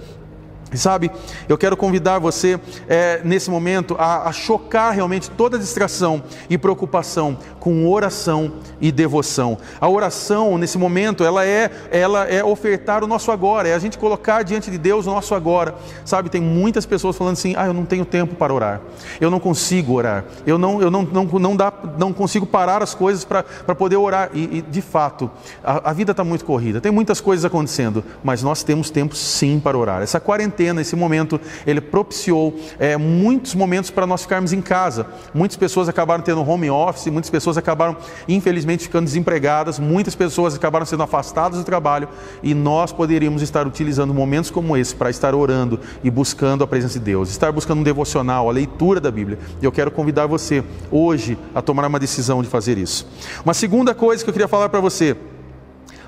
Sabe, 0.77 1.09
eu 1.47 1.57
quero 1.57 1.75
convidar 1.75 2.19
você 2.19 2.59
é, 2.87 3.21
nesse 3.23 3.49
momento 3.49 3.95
a, 3.97 4.29
a, 4.29 4.31
chocar 4.31 4.91
realmente 4.91 5.29
toda 5.31 5.57
distração 5.57 6.21
e 6.47 6.59
preocupação 6.59 7.37
com 7.59 7.89
oração 7.89 8.53
e 8.79 8.91
devoção. 8.91 9.57
A 9.81 9.89
oração 9.89 10.59
nesse 10.59 10.77
momento 10.77 11.23
ela 11.23 11.43
é, 11.43 11.71
ela 11.91 12.25
é 12.25 12.43
ofertar 12.43 13.03
o 13.03 13.07
nosso 13.07 13.31
agora, 13.31 13.67
é 13.67 13.73
a 13.73 13.79
gente 13.79 13.97
colocar 13.97 14.43
diante 14.43 14.69
de 14.69 14.77
Deus 14.77 15.07
o 15.07 15.09
nosso 15.09 15.33
agora. 15.33 15.73
Sabe, 16.05 16.29
tem 16.29 16.39
muitas 16.39 16.85
pessoas 16.85 17.17
falando 17.17 17.33
assim: 17.33 17.55
ah, 17.57 17.65
eu 17.65 17.73
não 17.73 17.83
tenho 17.83 18.05
tempo 18.05 18.35
para 18.35 18.53
orar, 18.53 18.79
eu 19.19 19.31
não 19.31 19.39
consigo 19.39 19.93
orar, 19.93 20.23
eu 20.45 20.59
não, 20.59 20.79
eu 20.79 20.91
não, 20.91 21.01
não, 21.01 21.23
não, 21.25 21.55
dá, 21.55 21.73
não 21.97 22.13
consigo 22.13 22.45
parar 22.45 22.83
as 22.83 22.93
coisas 22.93 23.25
para 23.25 23.75
poder 23.75 23.97
orar. 23.97 24.29
E, 24.33 24.59
e 24.59 24.61
de 24.61 24.81
fato, 24.83 25.31
a, 25.63 25.89
a 25.89 25.93
vida 25.93 26.11
está 26.11 26.23
muito 26.23 26.45
corrida, 26.45 26.79
tem 26.79 26.91
muitas 26.91 27.19
coisas 27.19 27.43
acontecendo, 27.43 28.03
mas 28.23 28.43
nós 28.43 28.61
temos 28.61 28.91
tempo 28.91 29.15
sim 29.15 29.59
para 29.59 29.75
orar. 29.75 30.03
Essa 30.03 30.19
quarentena 30.19 30.58
quarentena, 30.59 30.81
esse 30.81 30.95
momento, 30.95 31.39
ele 31.65 31.79
propiciou 31.79 32.53
é, 32.77 32.97
muitos 32.97 33.55
momentos 33.55 33.89
para 33.89 34.05
nós 34.05 34.23
ficarmos 34.23 34.51
em 34.51 34.61
casa. 34.61 35.07
Muitas 35.33 35.57
pessoas 35.57 35.87
acabaram 35.87 36.21
tendo 36.21 36.41
home 36.47 36.69
office, 36.69 37.07
muitas 37.07 37.29
pessoas 37.29 37.57
acabaram, 37.57 37.95
infelizmente, 38.27 38.83
ficando 38.83 39.05
desempregadas, 39.05 39.79
muitas 39.79 40.15
pessoas 40.15 40.55
acabaram 40.55 40.85
sendo 40.85 41.03
afastadas 41.03 41.57
do 41.57 41.63
trabalho 41.63 42.09
e 42.43 42.53
nós 42.53 42.91
poderíamos 42.91 43.41
estar 43.41 43.65
utilizando 43.65 44.13
momentos 44.13 44.51
como 44.51 44.75
esse 44.75 44.93
para 44.93 45.09
estar 45.09 45.33
orando 45.33 45.79
e 46.03 46.09
buscando 46.09 46.63
a 46.63 46.67
presença 46.67 46.99
de 46.99 47.05
Deus, 47.05 47.29
estar 47.29 47.51
buscando 47.51 47.79
um 47.79 47.83
devocional, 47.83 48.49
a 48.49 48.51
leitura 48.51 48.99
da 48.99 49.09
Bíblia. 49.09 49.39
E 49.61 49.65
eu 49.65 49.71
quero 49.71 49.91
convidar 49.91 50.27
você 50.27 50.63
hoje 50.91 51.37
a 51.55 51.61
tomar 51.61 51.85
uma 51.85 51.99
decisão 51.99 52.41
de 52.41 52.49
fazer 52.49 52.77
isso. 52.77 53.07
Uma 53.45 53.53
segunda 53.53 53.95
coisa 53.95 54.23
que 54.23 54.29
eu 54.29 54.33
queria 54.33 54.47
falar 54.47 54.67
para 54.69 54.81
você: 54.81 55.15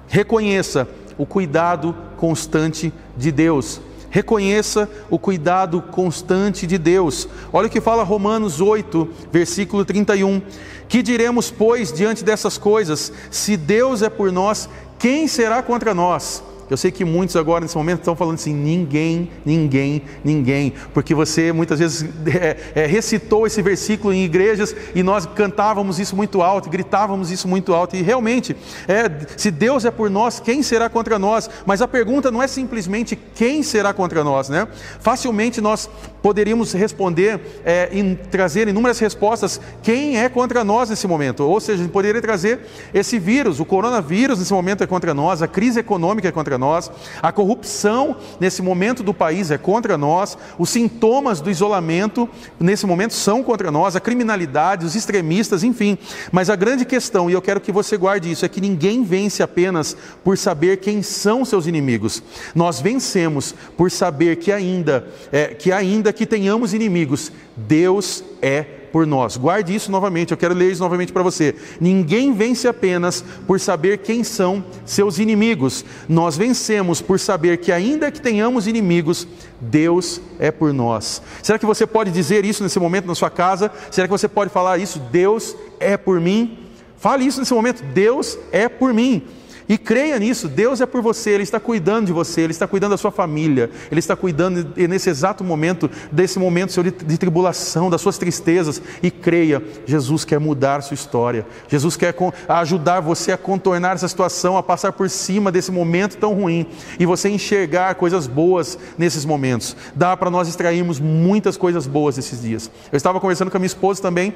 reconheça 0.08 0.88
o 1.18 1.26
cuidado 1.26 1.96
constante 2.18 2.92
de 3.16 3.32
Deus. 3.32 3.82
Reconheça 4.12 4.88
o 5.10 5.18
cuidado 5.18 5.82
constante 5.82 6.68
de 6.68 6.78
Deus. 6.78 7.28
Olha 7.52 7.68
o 7.68 7.70
que 7.70 7.82
fala 7.82 8.04
Romanos 8.04 8.60
8, 8.60 9.10
versículo 9.32 9.86
31. 9.86 10.42
Que 10.88 11.02
diremos, 11.02 11.50
pois, 11.50 11.94
diante 11.94 12.24
dessas 12.24 12.58
coisas? 12.58 13.12
Se 13.32 13.56
Deus 13.56 14.02
é 14.02 14.10
por 14.10 14.30
nós, 14.30 14.68
quem 15.00 15.28
será 15.28 15.64
contra 15.64 15.94
nós? 15.94 16.44
Eu 16.72 16.78
sei 16.78 16.90
que 16.90 17.04
muitos 17.04 17.36
agora 17.36 17.66
nesse 17.66 17.76
momento 17.76 18.00
estão 18.00 18.16
falando 18.16 18.36
assim: 18.36 18.54
ninguém, 18.54 19.30
ninguém, 19.46 20.04
ninguém, 20.24 20.74
porque 20.94 21.14
você 21.14 21.52
muitas 21.52 21.80
vezes 21.80 22.10
é, 22.34 22.84
é, 22.84 22.86
recitou 22.86 23.46
esse 23.46 23.62
versículo 23.62 24.14
em 24.14 24.24
igrejas 24.24 24.74
e 24.96 25.04
nós 25.04 25.26
cantávamos 25.26 26.00
isso 26.00 26.16
muito 26.16 26.42
alto, 26.42 26.70
gritávamos 26.70 27.30
isso 27.30 27.46
muito 27.46 27.74
alto, 27.74 27.98
e 27.98 28.02
realmente, 28.02 28.56
é, 28.88 29.12
se 29.36 29.52
Deus 29.52 29.84
é 29.84 29.92
por 29.92 30.10
nós, 30.10 30.40
quem 30.40 30.64
será 30.64 30.90
contra 30.90 31.20
nós? 31.20 31.50
Mas 31.66 31.82
a 31.82 31.88
pergunta 31.90 32.32
não 32.32 32.42
é 32.42 32.48
simplesmente 32.48 33.20
quem 33.36 33.62
será 33.64 33.94
contra 33.94 34.24
nós, 34.24 34.48
né? 34.48 34.66
Facilmente 35.02 35.60
nós 35.60 35.90
poderíamos 36.22 36.74
responder 36.74 37.40
é, 37.66 37.90
e 37.92 38.16
trazer 38.30 38.68
inúmeras 38.68 39.00
respostas: 39.00 39.60
quem 39.82 40.18
é 40.20 40.30
contra 40.30 40.64
nós 40.64 40.90
nesse 40.90 41.08
momento? 41.08 41.44
Ou 41.44 41.60
seja, 41.60 41.88
poderia 41.90 42.22
trazer 42.22 42.62
esse 42.94 43.18
vírus, 43.18 43.60
o 43.60 43.66
coronavírus 43.66 44.40
nesse 44.40 44.54
momento 44.54 44.84
é 44.84 44.88
contra 44.88 45.14
nós, 45.14 45.42
a 45.42 45.48
crise 45.48 45.80
econômica 45.80 46.28
é 46.28 46.32
contra 46.32 46.58
nós, 46.58 46.92
a 47.22 47.32
corrupção 47.32 48.16
nesse 48.40 48.62
momento 48.62 49.04
do 49.04 49.14
país 49.14 49.52
é 49.52 49.58
contra 49.58 49.98
nós, 49.98 50.38
os 50.58 50.70
sintomas 50.70 51.42
do 51.42 51.50
isolamento 51.50 52.30
nesse 52.60 52.86
momento 52.86 53.14
são 53.14 53.44
contra 53.44 53.72
nós, 53.72 53.96
a 53.96 54.00
criminalidade, 54.00 54.86
os 54.86 54.96
extremistas, 54.96 55.64
enfim. 55.64 55.98
Mas 56.32 56.50
a 56.50 56.56
grande 56.56 56.86
questão, 56.86 57.30
e 57.30 57.34
eu 57.34 57.42
quero 57.42 57.62
que 57.62 57.72
você 57.72 57.98
guarde 57.98 58.32
isso, 58.32 58.46
é 58.46 58.50
que 58.50 58.62
ninguém 58.62 59.04
vence 59.04 59.42
apenas 59.42 59.96
por 60.24 60.38
saber 60.38 60.78
quem 60.78 61.02
são 61.02 61.44
seus 61.44 61.66
inimigos. 61.66 62.22
Nós 62.54 62.80
vencemos 62.80 63.56
por 63.76 63.90
saber 63.90 64.38
que 64.38 64.52
ainda, 64.52 65.08
é, 65.32 65.48
que 65.48 65.72
ainda 65.72 66.11
que 66.12 66.26
tenhamos 66.26 66.74
inimigos, 66.74 67.32
Deus 67.56 68.24
é 68.42 68.62
por 68.92 69.08
nós. 69.08 69.38
Guarde 69.38 69.74
isso 69.74 69.90
novamente, 69.92 70.32
eu 70.32 70.38
quero 70.38 70.54
ler 70.54 70.72
isso 70.72 70.82
novamente 70.82 71.14
para 71.14 71.24
você. 71.24 71.56
Ninguém 71.80 72.34
vence 72.34 72.68
apenas 72.68 73.24
por 73.48 73.60
saber 73.60 74.00
quem 74.00 74.24
são 74.24 74.64
seus 74.86 75.18
inimigos. 75.18 75.86
Nós 76.08 76.38
vencemos 76.38 77.02
por 77.02 77.20
saber 77.20 77.58
que, 77.58 77.72
ainda 77.72 78.12
que 78.12 78.22
tenhamos 78.22 78.68
inimigos, 78.68 79.28
Deus 79.60 80.22
é 80.40 80.52
por 80.52 80.74
nós. 80.74 81.22
Será 81.42 81.58
que 81.58 81.66
você 81.66 81.88
pode 81.88 82.12
dizer 82.12 82.46
isso 82.46 82.64
nesse 82.64 82.80
momento 82.80 83.06
na 83.06 83.16
sua 83.16 83.30
casa? 83.30 83.72
Será 83.90 84.08
que 84.08 84.12
você 84.12 84.28
pode 84.28 84.52
falar 84.52 84.78
isso? 84.78 85.00
Deus 85.12 85.56
é 85.80 85.96
por 85.96 86.20
mim? 86.20 86.58
Fale 86.98 87.26
isso 87.26 87.40
nesse 87.40 87.54
momento. 87.54 87.84
Deus 87.94 88.38
é 88.52 88.68
por 88.68 88.94
mim. 88.94 89.24
E 89.72 89.78
creia 89.78 90.20
nisso, 90.20 90.50
Deus 90.50 90.82
é 90.82 90.86
por 90.86 91.02
você, 91.02 91.30
Ele 91.30 91.44
está 91.44 91.58
cuidando 91.58 92.08
de 92.08 92.12
você, 92.12 92.42
Ele 92.42 92.52
está 92.52 92.68
cuidando 92.68 92.92
da 92.92 92.98
sua 92.98 93.10
família, 93.10 93.70
Ele 93.90 94.00
está 94.00 94.18
cuidando 94.18 94.68
nesse 94.76 95.10
exato 95.10 95.46
momento, 95.46 95.90
desse 96.12 96.38
momento 96.38 96.74
seu 96.74 96.84
de, 96.84 96.92
tribulação, 96.92 97.90
das 97.90 98.02
suas 98.02 98.18
tristezas. 98.18 98.82
E 99.02 99.10
creia, 99.10 99.64
Jesus 99.86 100.26
quer 100.26 100.42
mudar 100.42 100.82
sua 100.82 100.96
história, 100.96 101.48
Jesus 101.70 101.96
quer 101.96 102.14
ajudar 102.50 103.00
você 103.00 103.32
a 103.32 103.38
contornar 103.38 103.96
essa 103.96 104.10
situação, 104.10 104.58
a 104.58 104.64
passar 104.64 104.92
por 104.92 105.10
cima 105.10 105.50
desse 105.50 105.72
momento 105.72 106.18
tão 106.18 106.34
ruim 106.34 106.68
e 107.00 107.06
você 107.06 107.30
enxergar 107.30 107.96
coisas 107.96 108.28
boas 108.28 108.78
nesses 108.98 109.24
momentos. 109.24 109.78
Dá 109.96 110.18
para 110.18 110.30
nós 110.30 110.50
extrairmos 110.50 111.00
muitas 111.00 111.56
coisas 111.56 111.88
boas 111.88 112.18
esses 112.18 112.42
dias. 112.42 112.70
Eu 112.92 112.98
estava 112.98 113.22
conversando 113.22 113.50
com 113.50 113.56
a 113.56 113.60
minha 113.62 113.68
esposa 113.68 114.02
também 114.02 114.36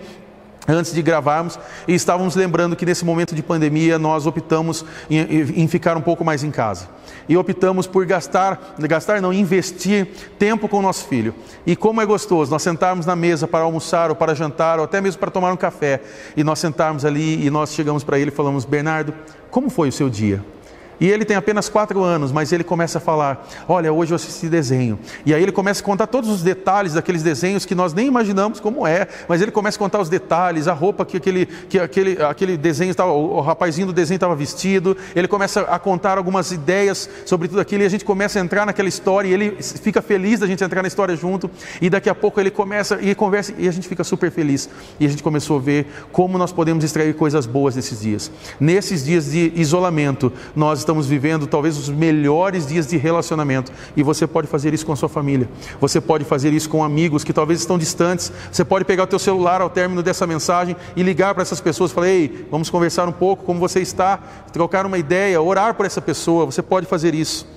antes 0.68 0.94
de 0.94 1.02
gravarmos, 1.02 1.60
e 1.88 1.94
estávamos 1.94 2.36
lembrando 2.36 2.76
que 2.76 2.86
nesse 2.86 3.06
momento 3.06 3.36
de 3.36 3.44
pandemia 3.44 4.00
nós 4.00 4.26
optamos 4.26 4.86
em, 5.10 5.20
em, 5.20 5.68
ficar 5.68 5.98
um 5.98 6.02
pouco 6.02 6.24
mais 6.24 6.44
em 6.44 6.52
casa. 6.52 6.90
E 7.28 7.38
optamos 7.38 7.88
por 7.88 8.06
gastar, 8.06 8.76
gastar 8.80 9.22
não, 9.22 9.34
investir 9.34 10.08
tempo 10.38 10.68
com 10.68 10.80
o 10.80 10.82
nosso 10.82 11.08
filho. 11.08 11.34
E 11.66 11.76
como 11.76 12.02
é 12.02 12.06
gostoso 12.06 12.52
nós 12.52 12.62
sentarmos 12.62 13.06
na 13.06 13.16
mesa 13.16 13.48
para 13.48 13.64
almoçar 13.64 14.10
ou 14.10 14.16
para 14.16 14.34
jantar 14.34 14.80
ou 14.80 14.86
até 14.86 15.02
mesmo 15.02 15.20
para 15.20 15.32
tomar 15.32 15.52
um 15.52 15.58
café, 15.58 16.02
e 16.36 16.44
nós 16.44 16.60
sentarmos 16.60 17.06
ali 17.06 17.46
e 17.46 17.50
nós 17.50 17.74
chegamos 17.74 18.04
para 18.04 18.20
ele 18.20 18.32
e 18.32 18.34
falamos: 18.34 18.66
"Bernardo, 18.66 19.14
como 19.50 19.70
foi 19.70 19.90
o 19.90 19.92
seu 19.92 20.10
dia?" 20.10 20.55
E 21.00 21.10
ele 21.10 21.26
tem 21.26 21.36
apenas 21.36 21.70
quatro 21.70 22.02
anos, 22.04 22.32
mas 22.32 22.52
ele 22.52 22.64
começa 22.64 22.98
a 22.98 23.02
falar: 23.02 23.48
Olha, 23.68 23.92
hoje 23.92 24.12
eu 24.12 24.16
assisti 24.16 24.48
desenho. 24.48 24.98
E 25.26 25.34
aí 25.34 25.42
ele 25.42 25.52
começa 25.52 25.82
a 25.82 25.84
contar 25.84 26.08
todos 26.08 26.30
os 26.30 26.42
detalhes 26.42 26.94
daqueles 26.94 27.22
desenhos 27.22 27.66
que 27.66 27.76
nós 27.76 27.94
nem 27.94 28.08
imaginamos 28.08 28.60
como 28.60 28.88
é, 28.88 29.08
mas 29.28 29.42
ele 29.42 29.52
começa 29.52 29.78
a 29.78 29.80
contar 29.80 30.00
os 30.00 30.10
detalhes, 30.10 30.68
a 30.68 30.74
roupa 30.74 31.06
que 31.06 31.18
aquele, 31.18 31.46
que 31.46 31.80
aquele, 31.80 32.22
aquele 32.24 32.58
desenho 32.58 32.92
estava, 32.92 33.12
o 33.12 33.42
rapazinho 33.42 33.88
do 33.88 33.94
desenho 33.94 34.16
estava 34.16 34.36
vestido. 34.36 34.96
Ele 35.16 35.28
começa 35.28 35.62
a 35.62 35.78
contar 35.78 36.18
algumas 36.18 36.52
ideias 36.52 37.10
sobre 37.26 37.48
tudo 37.48 37.60
aquilo 37.60 37.84
e 37.84 37.86
a 37.86 37.90
gente 37.90 38.06
começa 38.06 38.40
a 38.40 38.42
entrar 38.42 38.66
naquela 38.66 38.88
história 38.88 39.28
e 39.28 39.34
ele 39.34 39.58
fica 39.62 40.02
feliz 40.02 40.40
da 40.40 40.48
gente 40.48 40.64
entrar 40.64 40.82
na 40.82 40.88
história 40.88 41.16
junto. 41.16 41.50
E 41.82 41.90
daqui 41.90 42.10
a 42.10 42.16
pouco 42.16 42.40
ele 42.40 42.52
começa 42.52 43.00
e 43.02 43.14
conversa 43.14 43.54
e 43.58 43.68
a 43.68 43.72
gente 43.72 43.88
fica 43.88 44.04
super 44.04 44.32
feliz. 44.32 44.70
E 45.00 45.06
a 45.06 45.10
gente 45.10 45.22
começou 45.22 45.58
a 45.58 45.62
ver 45.62 45.88
como 46.12 46.38
nós 46.38 46.52
podemos 46.52 46.84
extrair 46.84 47.14
coisas 47.16 47.46
boas 47.46 47.76
nesses 47.76 48.02
dias. 48.02 48.32
Nesses 48.60 49.04
dias 49.04 49.32
de 49.32 49.52
isolamento, 49.56 50.32
nós 50.56 50.85
estamos 50.86 51.08
vivendo 51.08 51.48
talvez 51.48 51.78
os 51.78 51.90
melhores 51.90 52.68
dias 52.68 52.86
de 52.86 52.96
relacionamento 52.96 53.72
e 53.98 54.04
você 54.04 54.28
pode 54.28 54.48
fazer 54.48 54.72
isso 54.72 54.86
com 54.86 54.94
a 54.94 54.96
sua 54.96 55.10
família. 55.10 55.50
Você 55.82 56.00
pode 56.00 56.24
fazer 56.24 56.54
isso 56.54 56.70
com 56.70 56.84
amigos 56.84 57.24
que 57.24 57.34
talvez 57.34 57.60
estão 57.60 57.78
distantes. 57.78 58.32
Você 58.52 58.64
pode 58.64 58.86
pegar 58.86 59.04
o 59.04 59.08
teu 59.08 59.18
celular 59.18 59.62
ao 59.62 59.70
término 59.70 60.04
dessa 60.04 60.28
mensagem 60.28 60.76
e 60.96 61.02
ligar 61.02 61.34
para 61.34 61.42
essas 61.42 61.60
pessoas, 61.60 61.92
falar: 61.92 62.10
"Ei, 62.10 62.48
vamos 62.52 62.70
conversar 62.70 63.10
um 63.10 63.12
pouco, 63.12 63.44
como 63.44 63.60
você 63.60 63.82
está?", 63.82 64.20
trocar 64.54 64.86
uma 64.86 64.98
ideia, 64.98 65.42
orar 65.42 65.74
por 65.74 65.88
essa 65.88 66.00
pessoa. 66.00 66.46
Você 66.46 66.62
pode 66.62 66.86
fazer 66.86 67.16
isso. 67.16 67.48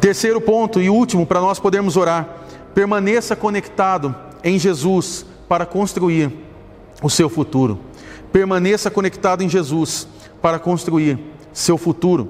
Terceiro 0.00 0.40
ponto 0.40 0.80
e 0.80 0.90
último 0.90 1.24
para 1.24 1.40
nós 1.40 1.60
podermos 1.60 1.96
orar: 1.96 2.28
permaneça 2.74 3.36
conectado 3.36 4.14
em 4.42 4.58
Jesus 4.58 5.24
para 5.48 5.64
construir 5.64 6.32
o 7.00 7.08
seu 7.08 7.28
futuro. 7.28 7.78
Permaneça 8.32 8.90
conectado 8.90 9.42
em 9.42 9.48
Jesus 9.48 10.08
para 10.44 10.58
construir 10.58 11.18
seu 11.54 11.78
futuro. 11.78 12.28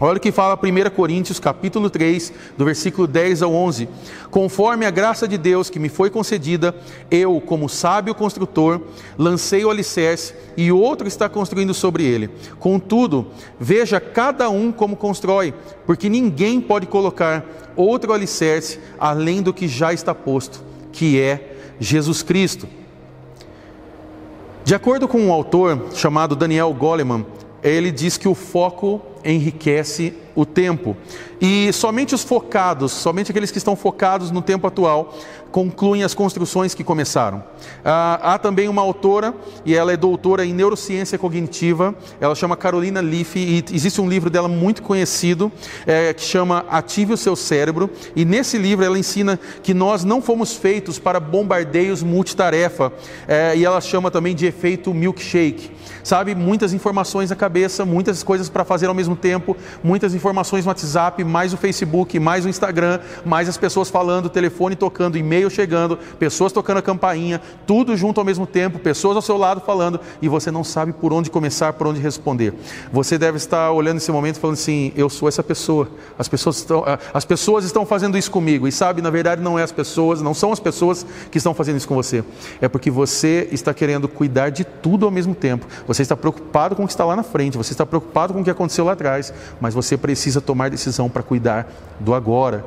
Olha 0.00 0.16
o 0.16 0.20
que 0.20 0.32
fala 0.32 0.58
1 0.60 0.90
Coríntios, 0.90 1.38
capítulo 1.38 1.88
3, 1.88 2.32
do 2.58 2.64
versículo 2.64 3.06
10 3.06 3.40
ao 3.40 3.54
11. 3.54 3.88
Conforme 4.32 4.84
a 4.84 4.90
graça 4.90 5.28
de 5.28 5.38
Deus 5.38 5.70
que 5.70 5.78
me 5.78 5.88
foi 5.88 6.10
concedida, 6.10 6.74
eu, 7.08 7.40
como 7.40 7.68
sábio 7.68 8.16
construtor, 8.16 8.80
lancei 9.16 9.64
o 9.64 9.70
alicerce 9.70 10.34
e 10.56 10.72
outro 10.72 11.06
está 11.06 11.28
construindo 11.28 11.72
sobre 11.72 12.02
ele. 12.02 12.30
Contudo, 12.58 13.28
veja 13.60 14.00
cada 14.00 14.50
um 14.50 14.72
como 14.72 14.96
constrói, 14.96 15.54
porque 15.86 16.08
ninguém 16.08 16.60
pode 16.60 16.88
colocar 16.88 17.46
outro 17.76 18.12
alicerce 18.12 18.80
além 18.98 19.40
do 19.40 19.54
que 19.54 19.68
já 19.68 19.92
está 19.92 20.12
posto, 20.12 20.64
que 20.90 21.20
é 21.20 21.58
Jesus 21.78 22.24
Cristo. 22.24 22.66
De 24.66 24.74
acordo 24.74 25.06
com 25.06 25.20
um 25.20 25.32
autor 25.32 25.80
chamado 25.94 26.34
Daniel 26.34 26.74
Goleman, 26.74 27.24
ele 27.62 27.92
diz 27.92 28.18
que 28.18 28.26
o 28.26 28.34
foco 28.34 29.00
enriquece 29.32 30.14
o 30.34 30.44
tempo. 30.44 30.96
E 31.40 31.72
somente 31.72 32.14
os 32.14 32.22
focados, 32.22 32.92
somente 32.92 33.30
aqueles 33.30 33.50
que 33.50 33.58
estão 33.58 33.74
focados 33.74 34.30
no 34.30 34.40
tempo 34.42 34.66
atual, 34.66 35.14
concluem 35.50 36.02
as 36.02 36.14
construções 36.14 36.74
que 36.74 36.84
começaram. 36.84 37.42
Ah, 37.84 38.34
há 38.34 38.38
também 38.38 38.68
uma 38.68 38.82
autora, 38.82 39.34
e 39.64 39.74
ela 39.74 39.92
é 39.92 39.96
doutora 39.96 40.44
em 40.44 40.52
neurociência 40.52 41.18
cognitiva, 41.18 41.94
ela 42.20 42.34
chama 42.34 42.56
Carolina 42.56 43.00
Leaf, 43.00 43.36
e 43.36 43.64
existe 43.72 44.00
um 44.00 44.08
livro 44.08 44.28
dela 44.28 44.48
muito 44.48 44.82
conhecido, 44.82 45.50
é, 45.86 46.12
que 46.12 46.22
chama 46.22 46.66
Ative 46.68 47.14
o 47.14 47.16
Seu 47.16 47.34
Cérebro, 47.34 47.90
e 48.14 48.24
nesse 48.24 48.58
livro 48.58 48.84
ela 48.84 48.98
ensina 48.98 49.38
que 49.62 49.72
nós 49.72 50.04
não 50.04 50.20
fomos 50.20 50.54
feitos 50.54 50.98
para 50.98 51.18
bombardeios 51.18 52.02
multitarefa, 52.02 52.92
é, 53.26 53.56
e 53.56 53.64
ela 53.64 53.80
chama 53.80 54.10
também 54.10 54.34
de 54.34 54.46
efeito 54.46 54.92
milkshake 54.92 55.76
sabe? 56.06 56.36
Muitas 56.36 56.72
informações 56.72 57.30
na 57.30 57.36
cabeça, 57.36 57.84
muitas 57.84 58.22
coisas 58.22 58.48
para 58.48 58.64
fazer 58.64 58.86
ao 58.86 58.94
mesmo 58.94 59.15
tempo, 59.16 59.56
muitas 59.82 60.14
informações 60.14 60.64
no 60.64 60.70
WhatsApp, 60.70 61.22
mais 61.24 61.52
o 61.52 61.56
Facebook, 61.56 62.18
mais 62.18 62.44
o 62.44 62.48
Instagram, 62.48 63.00
mais 63.24 63.48
as 63.48 63.56
pessoas 63.56 63.88
falando, 63.88 64.28
telefone 64.28 64.76
tocando, 64.76 65.16
e-mail 65.16 65.50
chegando, 65.50 65.98
pessoas 66.18 66.52
tocando 66.52 66.78
a 66.78 66.82
campainha, 66.82 67.40
tudo 67.66 67.96
junto 67.96 68.20
ao 68.20 68.24
mesmo 68.24 68.46
tempo, 68.46 68.78
pessoas 68.78 69.16
ao 69.16 69.22
seu 69.22 69.36
lado 69.36 69.60
falando, 69.60 70.00
e 70.20 70.28
você 70.28 70.50
não 70.50 70.64
sabe 70.64 70.92
por 70.92 71.12
onde 71.12 71.30
começar, 71.30 71.72
por 71.72 71.86
onde 71.86 72.00
responder. 72.00 72.54
Você 72.92 73.18
deve 73.18 73.36
estar 73.36 73.70
olhando 73.70 73.98
esse 73.98 74.10
momento 74.12 74.38
falando 74.38 74.54
assim: 74.54 74.92
eu 74.96 75.08
sou 75.08 75.28
essa 75.28 75.42
pessoa. 75.42 75.88
As 76.18 76.28
pessoas 76.28 76.58
estão, 76.58 76.84
as 77.12 77.24
pessoas 77.24 77.64
estão 77.64 77.86
fazendo 77.86 78.16
isso 78.16 78.30
comigo. 78.30 78.66
E 78.66 78.72
sabe, 78.72 79.02
na 79.02 79.10
verdade 79.10 79.42
não 79.42 79.58
é 79.58 79.62
as 79.62 79.72
pessoas, 79.72 80.20
não 80.20 80.34
são 80.34 80.52
as 80.52 80.60
pessoas 80.60 81.06
que 81.30 81.38
estão 81.38 81.54
fazendo 81.54 81.76
isso 81.76 81.88
com 81.88 81.94
você. 81.94 82.24
É 82.60 82.68
porque 82.68 82.90
você 82.90 83.48
está 83.52 83.72
querendo 83.72 84.08
cuidar 84.08 84.50
de 84.50 84.64
tudo 84.64 85.06
ao 85.06 85.10
mesmo 85.10 85.34
tempo. 85.34 85.66
Você 85.86 86.02
está 86.02 86.16
preocupado 86.16 86.74
com 86.74 86.84
o 86.84 86.86
que 86.86 86.92
está 86.92 87.04
lá 87.04 87.16
na 87.16 87.22
frente, 87.22 87.56
você 87.56 87.72
está 87.72 87.86
preocupado 87.86 88.32
com 88.32 88.40
o 88.40 88.44
que 88.44 88.50
aconteceu 88.50 88.84
lá 88.84 88.95
atrás, 88.96 89.32
mas 89.60 89.74
você 89.74 89.96
precisa 89.96 90.40
tomar 90.40 90.70
decisão 90.70 91.08
para 91.08 91.22
cuidar 91.22 91.68
do 92.00 92.14
agora. 92.14 92.64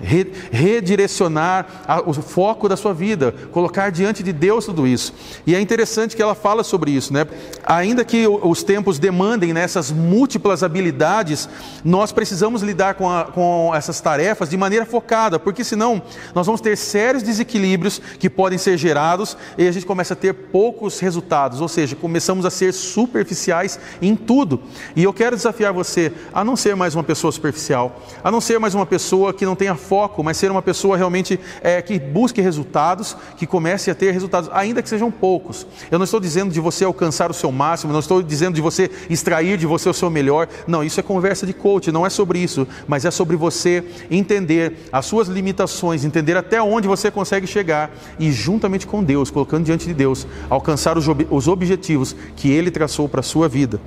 Redirecionar 0.00 1.66
o 2.06 2.12
foco 2.14 2.68
da 2.68 2.76
sua 2.76 2.92
vida, 2.92 3.32
colocar 3.52 3.90
diante 3.90 4.22
de 4.22 4.32
Deus 4.32 4.66
tudo 4.66 4.86
isso. 4.86 5.14
E 5.46 5.54
é 5.54 5.60
interessante 5.60 6.16
que 6.16 6.22
ela 6.22 6.34
fala 6.34 6.64
sobre 6.64 6.90
isso, 6.90 7.12
né? 7.12 7.26
Ainda 7.64 8.04
que 8.04 8.26
os 8.26 8.62
tempos 8.62 8.98
demandem 8.98 9.52
nessas 9.52 9.90
né, 9.90 10.04
múltiplas 10.04 10.62
habilidades, 10.62 11.48
nós 11.84 12.12
precisamos 12.12 12.62
lidar 12.62 12.94
com, 12.94 13.10
a, 13.10 13.24
com 13.24 13.72
essas 13.74 14.00
tarefas 14.00 14.48
de 14.48 14.56
maneira 14.56 14.84
focada, 14.84 15.38
porque 15.38 15.64
senão 15.64 16.02
nós 16.34 16.46
vamos 16.46 16.60
ter 16.60 16.76
sérios 16.76 17.22
desequilíbrios 17.22 18.00
que 18.18 18.28
podem 18.28 18.58
ser 18.58 18.76
gerados 18.76 19.36
e 19.56 19.66
a 19.66 19.72
gente 19.72 19.86
começa 19.86 20.14
a 20.14 20.16
ter 20.16 20.32
poucos 20.32 21.00
resultados, 21.00 21.60
ou 21.60 21.68
seja, 21.68 21.96
começamos 21.96 22.44
a 22.44 22.50
ser 22.50 22.72
superficiais 22.72 23.78
em 24.00 24.14
tudo. 24.14 24.62
E 24.94 25.02
eu 25.02 25.12
quero 25.12 25.36
desafiar 25.36 25.72
você 25.72 26.12
a 26.32 26.44
não 26.44 26.56
ser 26.56 26.76
mais 26.76 26.94
uma 26.94 27.04
pessoa 27.04 27.32
superficial, 27.32 28.00
a 28.22 28.30
não 28.30 28.40
ser 28.40 28.58
mais 28.58 28.74
uma 28.74 28.86
pessoa 28.86 29.32
que 29.32 29.46
não 29.46 29.56
tenha 29.56 29.74
foco, 29.84 30.22
mas 30.24 30.36
ser 30.36 30.50
uma 30.50 30.62
pessoa 30.62 30.96
realmente 30.96 31.38
é, 31.62 31.80
que 31.82 31.98
busque 31.98 32.40
resultados, 32.40 33.16
que 33.36 33.46
comece 33.46 33.90
a 33.90 33.94
ter 33.94 34.10
resultados, 34.10 34.48
ainda 34.52 34.82
que 34.82 34.88
sejam 34.88 35.10
poucos. 35.10 35.66
Eu 35.90 35.98
não 35.98 36.04
estou 36.04 36.18
dizendo 36.18 36.52
de 36.52 36.60
você 36.60 36.84
alcançar 36.84 37.30
o 37.30 37.34
seu 37.34 37.52
máximo, 37.52 37.92
não 37.92 38.00
estou 38.00 38.22
dizendo 38.22 38.54
de 38.54 38.60
você 38.60 38.90
extrair 39.08 39.56
de 39.58 39.66
você 39.66 39.88
o 39.88 39.94
seu 39.94 40.10
melhor. 40.10 40.48
Não, 40.66 40.82
isso 40.82 40.98
é 40.98 41.02
conversa 41.02 41.46
de 41.46 41.52
coach, 41.52 41.92
não 41.92 42.06
é 42.06 42.10
sobre 42.10 42.38
isso, 42.38 42.66
mas 42.88 43.04
é 43.04 43.10
sobre 43.10 43.36
você 43.36 43.84
entender 44.10 44.88
as 44.90 45.06
suas 45.06 45.28
limitações, 45.28 46.04
entender 46.04 46.36
até 46.36 46.62
onde 46.62 46.88
você 46.88 47.10
consegue 47.10 47.46
chegar 47.46 47.90
e, 48.18 48.32
juntamente 48.32 48.86
com 48.86 49.02
Deus, 49.02 49.30
colocando 49.30 49.64
diante 49.64 49.86
de 49.86 49.94
Deus, 49.94 50.26
alcançar 50.48 50.96
os, 50.96 51.08
ob 51.08 51.26
os 51.30 51.48
objetivos 51.48 52.16
que 52.36 52.50
Ele 52.50 52.70
traçou 52.70 53.08
para 53.08 53.20
a 53.20 53.22
sua 53.22 53.48
vida. 53.48 53.80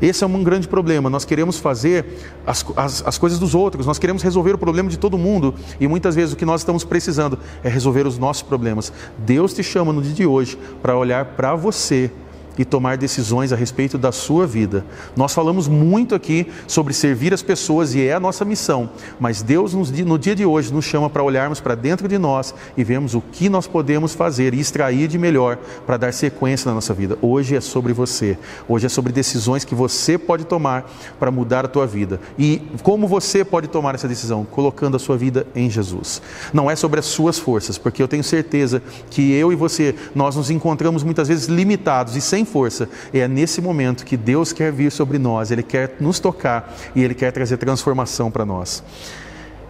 Esse 0.00 0.24
é 0.24 0.26
um 0.26 0.42
grande 0.42 0.68
problema. 0.68 1.08
Nós 1.08 1.24
queremos 1.24 1.58
fazer 1.58 2.04
as, 2.46 2.64
as, 2.76 3.06
as, 3.06 3.18
coisas 3.18 3.38
dos 3.38 3.54
outros, 3.54 3.86
nós 3.86 3.98
queremos 3.98 4.22
resolver 4.22 4.54
o 4.54 4.58
problema 4.58 4.88
de 4.88 4.98
todo 4.98 5.16
mundo 5.16 5.54
e 5.80 5.86
muitas 5.86 6.14
vezes 6.14 6.32
o 6.32 6.36
que 6.36 6.44
nós 6.44 6.60
estamos 6.60 6.84
precisando 6.84 7.38
é 7.62 7.68
resolver 7.68 8.06
os 8.06 8.18
nossos 8.18 8.42
problemas. 8.42 8.92
Deus 9.18 9.54
te 9.54 9.62
chama 9.62 9.92
no 9.92 10.02
dia 10.02 10.12
de 10.12 10.26
hoje 10.26 10.58
para 10.82 10.96
olhar 10.96 11.24
para 11.36 11.54
você 11.54 12.10
e 12.58 12.64
tomar 12.64 12.96
decisões 12.96 13.52
a 13.52 13.56
respeito 13.56 13.98
da 13.98 14.12
sua 14.12 14.46
vida. 14.46 14.84
Nós 15.16 15.34
falamos 15.34 15.68
muito 15.68 16.14
aqui 16.14 16.46
sobre 16.66 16.92
servir 16.92 17.32
as 17.34 17.42
pessoas 17.42 17.94
e 17.94 18.02
é 18.02 18.14
a 18.14 18.20
nossa 18.20 18.44
missão, 18.44 18.90
mas 19.18 19.42
Deus 19.42 19.74
no 19.74 20.18
dia 20.18 20.34
de 20.34 20.44
hoje 20.44 20.72
nos 20.72 20.84
chama 20.84 21.10
para 21.10 21.22
olharmos 21.22 21.60
para 21.60 21.74
dentro 21.74 22.08
de 22.08 22.18
nós 22.18 22.54
e 22.76 22.84
vermos 22.84 23.14
o 23.14 23.20
que 23.20 23.48
nós 23.48 23.66
podemos 23.66 24.14
fazer 24.14 24.54
e 24.54 24.60
extrair 24.60 25.08
de 25.08 25.18
melhor 25.18 25.58
para 25.86 25.96
dar 25.96 26.12
sequência 26.12 26.68
na 26.68 26.74
nossa 26.74 26.94
vida. 26.94 27.18
Hoje 27.20 27.56
é 27.56 27.60
sobre 27.60 27.92
você, 27.92 28.38
hoje 28.68 28.86
é 28.86 28.88
sobre 28.88 29.12
decisões 29.12 29.64
que 29.64 29.74
você 29.74 30.16
pode 30.16 30.44
tomar 30.44 30.90
para 31.18 31.30
mudar 31.30 31.64
a 31.64 31.68
tua 31.68 31.86
vida. 31.86 32.20
E 32.38 32.62
como 32.82 33.06
você 33.06 33.44
pode 33.44 33.68
tomar 33.68 33.94
essa 33.94 34.08
decisão? 34.08 34.44
Colocando 34.44 34.96
a 34.96 35.00
sua 35.00 35.16
vida 35.16 35.46
em 35.54 35.68
Jesus. 35.68 36.22
Não 36.52 36.70
é 36.70 36.76
sobre 36.76 37.00
as 37.00 37.06
suas 37.06 37.38
forças, 37.38 37.78
porque 37.78 38.02
eu 38.02 38.08
tenho 38.08 38.24
certeza 38.24 38.82
que 39.10 39.32
eu 39.32 39.52
e 39.52 39.56
você, 39.56 39.94
nós 40.14 40.36
nos 40.36 40.50
encontramos 40.50 41.02
muitas 41.02 41.28
vezes 41.28 41.46
limitados 41.46 42.16
e 42.16 42.20
sem 42.20 42.43
força. 42.44 42.88
E 43.12 43.20
é 43.20 43.28
nesse 43.28 43.60
momento 43.60 44.04
que 44.04 44.16
Deus 44.16 44.52
quer 44.52 44.72
vir 44.72 44.90
sobre 44.90 45.18
nós, 45.18 45.50
Ele 45.50 45.62
quer 45.62 45.96
nos 46.00 46.18
tocar 46.18 46.74
e 46.94 47.02
Ele 47.02 47.14
quer 47.14 47.32
trazer 47.32 47.56
transformação 47.56 48.30
para 48.30 48.44
nós. 48.44 48.82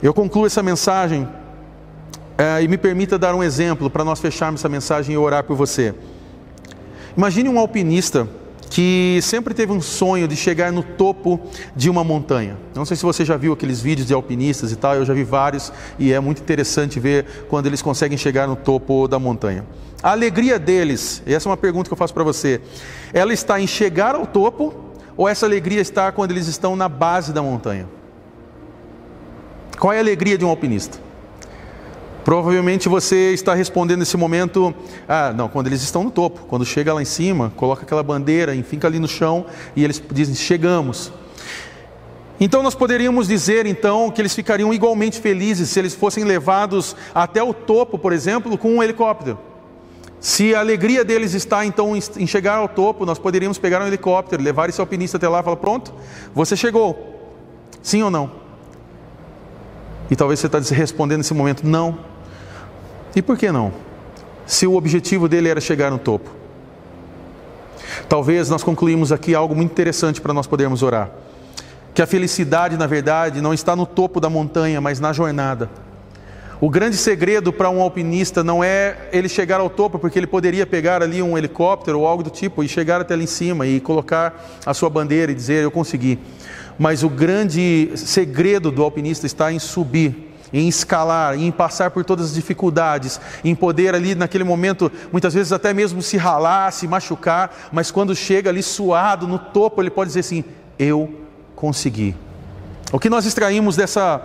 Eu 0.03 0.13
concluo 0.13 0.47
essa 0.47 0.63
mensagem 0.63 1.29
é, 2.37 2.63
e 2.63 2.69
me 2.69 2.77
permita 2.77 3.19
dar 3.19 3.35
um 3.35 3.43
exemplo 3.43 3.89
para 3.89 4.05
nós 4.05 4.21
fecharmos 4.21 4.61
essa 4.61 4.69
mensagem 4.69 5.15
e 5.15 5.19
orar 5.19 5.45
por 5.45 5.57
você. 5.57 5.95
Imagine 7.17 7.49
um 7.49 7.59
alpinista 7.59 8.29
que 8.75 9.21
sempre 9.23 9.55
teve 9.55 9.71
um 9.71 9.81
sonho 9.81 10.27
de 10.27 10.35
chegar 10.35 10.73
no 10.73 10.83
topo 10.83 11.39
de 11.77 11.89
uma 11.89 12.03
montanha. 12.03 12.59
Não 12.75 12.85
sei 12.85 12.97
se 12.97 13.05
você 13.05 13.25
já 13.25 13.37
viu 13.37 13.53
aqueles 13.53 13.81
vídeos 13.81 14.09
de 14.09 14.13
alpinistas 14.13 14.73
e 14.73 14.77
tal, 14.77 14.97
eu 14.97 15.05
já 15.05 15.15
vi 15.15 15.23
vários 15.23 15.73
e 15.97 16.13
é 16.13 16.19
muito 16.19 16.43
interessante 16.43 16.99
ver 16.99 17.47
quando 17.49 17.67
eles 17.67 17.81
conseguem 17.81 18.19
chegar 18.19 18.49
no 18.49 18.57
topo 18.57 19.07
da 19.07 19.17
montanha. 19.17 19.65
A 20.03 20.11
alegria 20.11 20.59
deles, 20.59 21.23
e 21.25 21.33
essa 21.33 21.49
é 21.49 21.51
uma 21.51 21.57
pergunta 21.57 21.89
que 21.89 21.93
eu 21.93 21.97
faço 21.97 22.13
para 22.13 22.25
você, 22.25 22.61
ela 23.13 23.33
está 23.33 23.61
em 23.61 23.67
chegar 23.69 24.17
ao 24.17 24.27
topo 24.27 24.75
ou 25.17 25.29
essa 25.29 25.47
alegria 25.47 25.81
está 25.81 26.11
quando 26.11 26.33
eles 26.33 26.49
estão 26.49 26.75
na 26.75 26.89
base 26.89 27.33
da 27.33 27.41
montanha? 27.41 27.87
Qual 29.79 29.93
é 29.93 29.99
a 29.99 30.01
alegria 30.01 30.37
de 30.37 30.45
um 30.45 30.49
alpinista? 30.49 30.99
Provavelmente 32.25 32.89
você 32.89 33.35
está 33.35 33.53
respondendo 33.53 33.99
nesse 33.99 34.17
momento, 34.17 34.75
ah, 35.07 35.33
não, 35.37 35.47
quando 35.47 35.67
eles 35.67 35.83
estão 35.83 36.03
no 36.03 36.11
topo, 36.11 36.47
quando 36.49 36.65
chega 36.65 36.95
lá 36.95 37.03
em 37.03 37.05
cima, 37.05 37.53
coloca 37.55 37.83
aquela 37.83 38.03
bandeira, 38.03 38.55
fica 38.63 38.89
ali 38.89 38.99
no 38.99 39.07
chão 39.07 39.45
e 39.77 39.85
eles 39.85 40.03
dizem, 40.11 40.35
chegamos. 40.35 41.13
Então 42.41 42.63
nós 42.63 42.75
poderíamos 42.75 43.29
dizer 43.29 43.67
então 43.67 44.11
que 44.11 44.23
eles 44.23 44.35
ficariam 44.35 44.73
igualmente 44.73 45.21
felizes 45.21 45.69
se 45.69 45.79
eles 45.79 45.95
fossem 45.95 46.25
levados 46.25 46.97
até 47.15 47.43
o 47.43 47.53
topo, 47.53 47.99
por 47.99 48.13
exemplo, 48.13 48.57
com 48.57 48.77
um 48.77 48.83
helicóptero. 48.83 49.39
Se 50.19 50.55
a 50.55 50.61
alegria 50.61 51.05
deles 51.05 51.35
está 51.35 51.67
então 51.67 51.93
em 51.95 52.27
chegar 52.27 52.57
ao 52.57 52.67
topo, 52.67 53.05
nós 53.05 53.19
poderíamos 53.19 53.59
pegar 53.59 53.83
um 53.83 53.87
helicóptero, 53.87 54.43
levar 54.43 54.71
esse 54.71 54.81
alpinista 54.81 55.19
até 55.19 55.29
lá 55.29 55.41
e 55.41 55.43
falar: 55.43 55.57
pronto, 55.57 55.93
você 56.35 56.57
chegou. 56.57 57.31
Sim 57.83 58.03
ou 58.03 58.11
não? 58.11 58.31
E 60.11 60.17
talvez 60.17 60.41
você 60.41 60.47
está 60.47 60.59
respondendo 60.75 61.19
nesse 61.19 61.35
momento: 61.35 61.67
não. 61.67 62.14
E 63.15 63.23
por 63.23 63.39
que 63.39 63.51
não? 63.51 63.73
Se 64.47 64.67
o 64.67 64.75
objetivo 64.75 65.29
dele 65.29 65.49
era 65.49 65.61
chegar 65.61 65.91
no 65.91 65.99
topo. 65.99 66.31
Talvez 68.09 68.49
nós 68.49 68.63
concluímos 68.63 69.13
aqui 69.13 69.35
algo 69.35 69.55
muito 69.55 69.71
interessante 69.71 70.21
para 70.21 70.35
nós 70.35 70.47
podermos 70.47 70.83
orar. 70.83 71.11
Que 71.95 72.03
a 72.03 72.07
felicidade, 72.07 72.77
na 72.77 72.87
verdade, 72.87 73.41
não 73.41 73.55
está 73.55 73.77
no 73.77 73.87
topo 73.87 74.21
da 74.21 74.29
montanha, 74.29 74.81
mas 74.81 74.99
na 74.99 75.13
jornada. 75.13 75.71
O 76.61 76.71
grande 76.71 76.97
segredo 76.97 77.53
para 77.53 77.69
um 77.69 77.83
alpinista 77.83 78.43
não 78.43 78.63
é 78.65 79.09
ele 79.13 79.29
chegar 79.29 79.61
ao 79.61 79.69
topo, 79.69 79.99
porque 79.99 80.19
ele 80.19 80.27
poderia 80.27 80.67
pegar 80.67 81.03
ali 81.03 81.21
um 81.21 81.37
helicóptero 81.37 82.01
ou 82.01 82.07
algo 82.07 82.23
do 82.23 82.31
tipo 82.31 82.63
e 82.65 82.69
chegar 82.69 83.01
até 83.01 83.15
ali 83.15 83.25
em 83.25 83.27
cima 83.27 83.67
e 83.67 83.81
colocar 83.81 84.61
a 84.65 84.73
sua 84.73 84.89
bandeira 84.89 85.31
e 85.31 85.35
dizer: 85.35 85.63
Eu 85.63 85.71
consegui. 85.71 86.19
Mas 86.79 87.03
o 87.03 87.09
grande 87.09 87.91
segredo 87.97 88.71
do 88.71 88.83
alpinista 88.83 89.27
está 89.27 89.53
em 89.53 89.59
subir, 89.59 90.34
em 90.53 90.69
escalar, 90.69 91.39
em 91.39 91.51
passar 91.51 91.91
por 91.91 92.05
todas 92.05 92.27
as 92.27 92.35
dificuldades, 92.35 93.21
em 93.45 93.55
poder 93.55 93.95
ali 93.95 94.15
naquele 94.15 94.45
momento, 94.45 94.91
muitas 95.11 95.35
vezes 95.35 95.53
até 95.53 95.73
mesmo 95.73 96.03
se 96.03 96.17
ralar, 96.17 96.73
se 96.73 96.87
machucar, 96.87 97.71
mas 97.73 97.91
quando 97.91 98.15
chega 98.15 98.51
ali 98.51 98.63
suado 98.63 99.27
no 99.27 99.39
topo, 99.39 99.83
ele 99.83 99.91
pode 99.91 100.09
dizer 100.09 100.21
assim: 100.21 100.45
Eu 100.79 101.13
consegui. 101.55 102.15
O 102.93 102.99
que 103.01 103.11
nós 103.11 103.27
extraímos 103.27 103.75
dessa, 103.75 104.23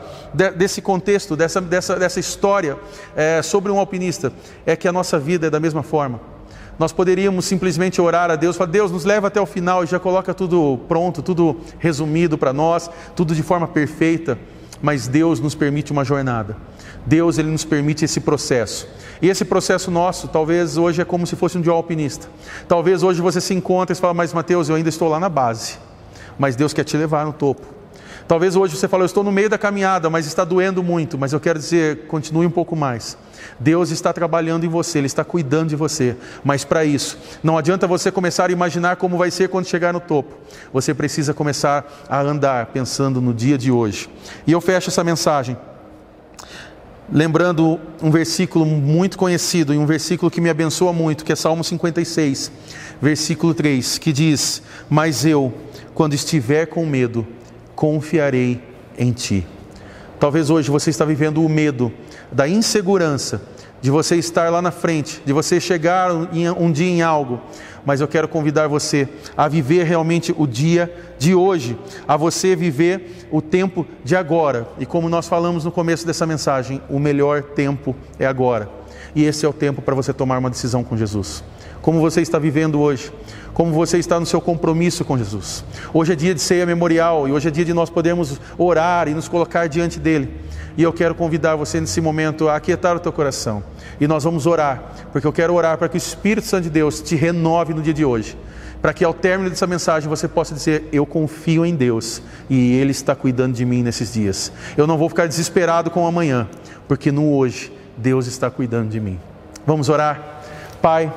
desse 0.55 0.81
contexto, 0.81 1.35
dessa, 1.35 1.59
dessa, 1.59 1.95
dessa 1.95 2.19
história 2.19 2.77
é, 3.15 3.41
sobre 3.41 3.71
um 3.71 3.79
alpinista, 3.79 4.31
é 4.63 4.75
que 4.75 4.87
a 4.87 4.91
nossa 4.91 5.17
vida 5.17 5.47
é 5.47 5.49
da 5.49 5.59
mesma 5.59 5.81
forma. 5.81 6.21
Nós 6.77 6.93
poderíamos 6.93 7.45
simplesmente 7.45 7.99
orar 7.99 8.29
a 8.31 8.35
Deus, 8.35 8.55
falar, 8.55 8.69
Deus 8.69 8.91
nos 8.91 9.05
leva 9.05 9.27
até 9.27 9.41
o 9.41 9.45
final 9.45 9.83
e 9.83 9.87
já 9.87 9.99
coloca 9.99 10.33
tudo 10.33 10.79
pronto, 10.87 11.21
tudo 11.21 11.59
resumido 11.79 12.37
para 12.37 12.53
nós, 12.53 12.89
tudo 13.15 13.33
de 13.33 13.41
forma 13.41 13.67
perfeita, 13.67 14.37
mas 14.81 15.07
Deus 15.07 15.39
nos 15.39 15.55
permite 15.55 15.91
uma 15.91 16.03
jornada. 16.03 16.55
Deus 17.05 17.37
ele 17.37 17.49
nos 17.49 17.65
permite 17.65 18.05
esse 18.05 18.19
processo. 18.19 18.87
E 19.21 19.27
esse 19.29 19.43
processo 19.43 19.89
nosso, 19.89 20.27
talvez 20.27 20.77
hoje 20.77 21.01
é 21.01 21.05
como 21.05 21.25
se 21.25 21.35
fosse 21.35 21.57
um 21.57 21.61
de 21.61 21.69
alpinista. 21.69 22.27
Talvez 22.67 23.03
hoje 23.03 23.21
você 23.21 23.41
se 23.41 23.53
encontre 23.53 23.93
e 23.93 23.99
fala, 23.99 24.13
mas 24.13 24.33
Mateus, 24.33 24.69
eu 24.69 24.75
ainda 24.75 24.89
estou 24.89 25.09
lá 25.09 25.19
na 25.19 25.29
base. 25.29 25.77
Mas 26.37 26.55
Deus 26.55 26.73
quer 26.73 26.83
te 26.83 26.95
levar 26.95 27.25
no 27.25 27.33
topo. 27.33 27.78
Talvez 28.29 28.55
hoje 28.55 28.77
você 28.77 28.87
fale, 28.87 29.01
eu 29.01 29.07
estou 29.07 29.23
no 29.23 29.31
meio 29.31 29.49
da 29.49 29.57
caminhada, 29.57 30.07
mas 30.07 30.27
está 30.27 30.45
doendo 30.45 30.83
muito. 30.83 31.17
Mas 31.17 31.33
eu 31.33 31.39
quero 31.39 31.57
dizer, 31.57 32.05
continue 32.05 32.45
um 32.45 32.51
pouco 32.51 32.75
mais. 32.75 33.17
Deus 33.59 33.89
está 33.89 34.13
trabalhando 34.13 34.63
em 34.63 34.69
você, 34.69 34.99
Ele 34.99 35.07
está 35.07 35.23
cuidando 35.23 35.69
de 35.69 35.75
você. 35.75 36.15
Mas 36.43 36.63
para 36.63 36.85
isso, 36.85 37.17
não 37.41 37.57
adianta 37.57 37.87
você 37.87 38.11
começar 38.11 38.47
a 38.47 38.51
imaginar 38.51 38.97
como 38.97 39.17
vai 39.17 39.31
ser 39.31 39.49
quando 39.49 39.65
chegar 39.65 39.91
no 39.91 39.99
topo. 39.99 40.37
Você 40.71 40.93
precisa 40.93 41.33
começar 41.33 41.91
a 42.07 42.21
andar 42.21 42.67
pensando 42.67 43.19
no 43.19 43.33
dia 43.33 43.57
de 43.57 43.71
hoje. 43.71 44.07
E 44.45 44.51
eu 44.51 44.61
fecho 44.61 44.91
essa 44.91 45.03
mensagem 45.03 45.57
lembrando 47.11 47.79
um 47.99 48.11
versículo 48.11 48.63
muito 48.63 49.17
conhecido 49.17 49.73
e 49.73 49.77
um 49.79 49.87
versículo 49.87 50.29
que 50.29 50.39
me 50.39 50.51
abençoa 50.51 50.93
muito, 50.93 51.25
que 51.25 51.33
é 51.33 51.35
Salmo 51.35 51.63
56, 51.63 52.51
versículo 53.01 53.55
3, 53.55 53.97
que 53.97 54.13
diz: 54.13 54.61
Mas 54.87 55.25
eu, 55.25 55.51
quando 55.95 56.13
estiver 56.13 56.67
com 56.67 56.85
medo, 56.85 57.25
confiarei 57.79 58.61
em 58.97 59.13
ti. 59.13 59.47
Talvez 60.19 60.49
hoje 60.49 60.69
você 60.69 60.89
está 60.89 61.05
vivendo 61.05 61.41
o 61.41 61.47
medo 61.47 61.89
da 62.29 62.45
insegurança 62.45 63.41
de 63.79 63.89
você 63.89 64.17
estar 64.17 64.51
lá 64.51 64.61
na 64.61 64.69
frente, 64.69 65.21
de 65.25 65.31
você 65.31 65.61
chegar 65.61 66.11
um 66.11 66.73
dia 66.73 66.89
em 66.89 67.01
algo, 67.01 67.39
mas 67.85 68.01
eu 68.01 68.07
quero 68.09 68.27
convidar 68.27 68.67
você 68.67 69.07
a 69.37 69.47
viver 69.47 69.85
realmente 69.85 70.35
o 70.37 70.45
dia 70.45 70.93
de 71.17 71.33
hoje, 71.33 71.79
a 72.05 72.17
você 72.17 72.53
viver 72.53 73.29
o 73.31 73.41
tempo 73.41 73.87
de 74.03 74.13
agora. 74.13 74.67
E 74.77 74.85
como 74.85 75.07
nós 75.07 75.29
falamos 75.29 75.63
no 75.63 75.71
começo 75.71 76.05
dessa 76.05 76.25
mensagem, 76.25 76.81
o 76.89 76.99
melhor 76.99 77.41
tempo 77.43 77.95
é 78.19 78.25
agora. 78.25 78.69
E 79.15 79.23
esse 79.23 79.45
é 79.45 79.47
o 79.47 79.53
tempo 79.53 79.81
para 79.81 79.95
você 79.95 80.11
tomar 80.11 80.37
uma 80.37 80.49
decisão 80.49 80.83
com 80.83 80.97
Jesus. 80.97 81.41
Como 81.81 81.99
você 81.99 82.21
está 82.21 82.37
vivendo 82.37 82.79
hoje? 82.79 83.11
como 83.59 83.73
você 83.73 83.97
está 83.97 84.17
no 84.17 84.25
seu 84.25 84.39
compromisso 84.39 85.03
com 85.03 85.17
Jesus. 85.17 85.65
Hoje 85.93 86.13
é 86.13 86.15
dia 86.15 86.33
de 86.33 86.39
ceia 86.39 86.65
memorial 86.65 87.27
e 87.27 87.33
hoje 87.33 87.49
é 87.49 87.51
dia 87.51 87.65
de 87.65 87.73
nós 87.73 87.89
podermos 87.89 88.39
orar 88.57 89.09
e 89.09 89.13
nos 89.13 89.27
colocar 89.27 89.67
diante 89.67 89.99
dele. 89.99 90.33
E 90.77 90.83
eu 90.83 90.93
quero 90.93 91.13
convidar 91.13 91.57
você 91.57 91.81
nesse 91.81 91.99
momento 91.99 92.47
a 92.47 92.55
aquietar 92.55 92.95
o 92.95 93.01
teu 93.01 93.11
coração. 93.11 93.61
E 93.99 94.07
nós 94.07 94.23
vamos 94.23 94.45
orar, 94.45 94.81
porque 95.11 95.27
eu 95.27 95.33
quero 95.33 95.53
orar 95.53 95.77
para 95.77 95.89
que 95.89 95.95
o 95.95 95.97
Espírito 95.97 96.47
Santo 96.47 96.63
de 96.63 96.69
Deus 96.69 97.01
te 97.01 97.17
renove 97.17 97.73
no 97.73 97.81
dia 97.81 97.93
de 97.93 98.05
hoje. 98.05 98.37
Para 98.81 98.93
que 98.93 99.03
ao 99.03 99.13
término 99.13 99.49
dessa 99.49 99.67
mensagem 99.67 100.07
você 100.07 100.25
possa 100.25 100.53
dizer: 100.53 100.87
Eu 100.93 101.05
confio 101.05 101.65
em 101.65 101.75
Deus 101.75 102.21
e 102.49 102.75
Ele 102.77 102.91
está 102.91 103.13
cuidando 103.13 103.55
de 103.55 103.65
mim 103.65 103.83
nesses 103.83 104.13
dias. 104.13 104.53
Eu 104.77 104.87
não 104.87 104.97
vou 104.97 105.09
ficar 105.09 105.27
desesperado 105.27 105.91
com 105.91 106.05
o 106.05 106.07
amanhã, 106.07 106.47
porque 106.87 107.11
no 107.11 107.35
hoje 107.35 107.73
Deus 107.97 108.25
está 108.25 108.49
cuidando 108.49 108.87
de 108.87 109.01
mim. 109.01 109.19
Vamos 109.67 109.89
orar? 109.89 110.39
Pai, 110.81 111.11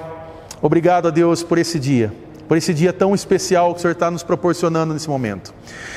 obrigado 0.63 1.09
a 1.09 1.11
Deus 1.11 1.43
por 1.43 1.59
esse 1.59 1.79
dia 1.79 2.11
por 2.53 2.59
esse 2.59 2.75
dia 2.75 2.93
tão 2.93 3.15
especial 3.15 3.73
que 3.73 3.79
o 3.79 3.81
Senhor 3.81 3.93
está 3.93 4.11
nos 4.11 4.23
proporcionando 4.23 4.93
nesse 4.93 5.09
momento. 5.09 5.55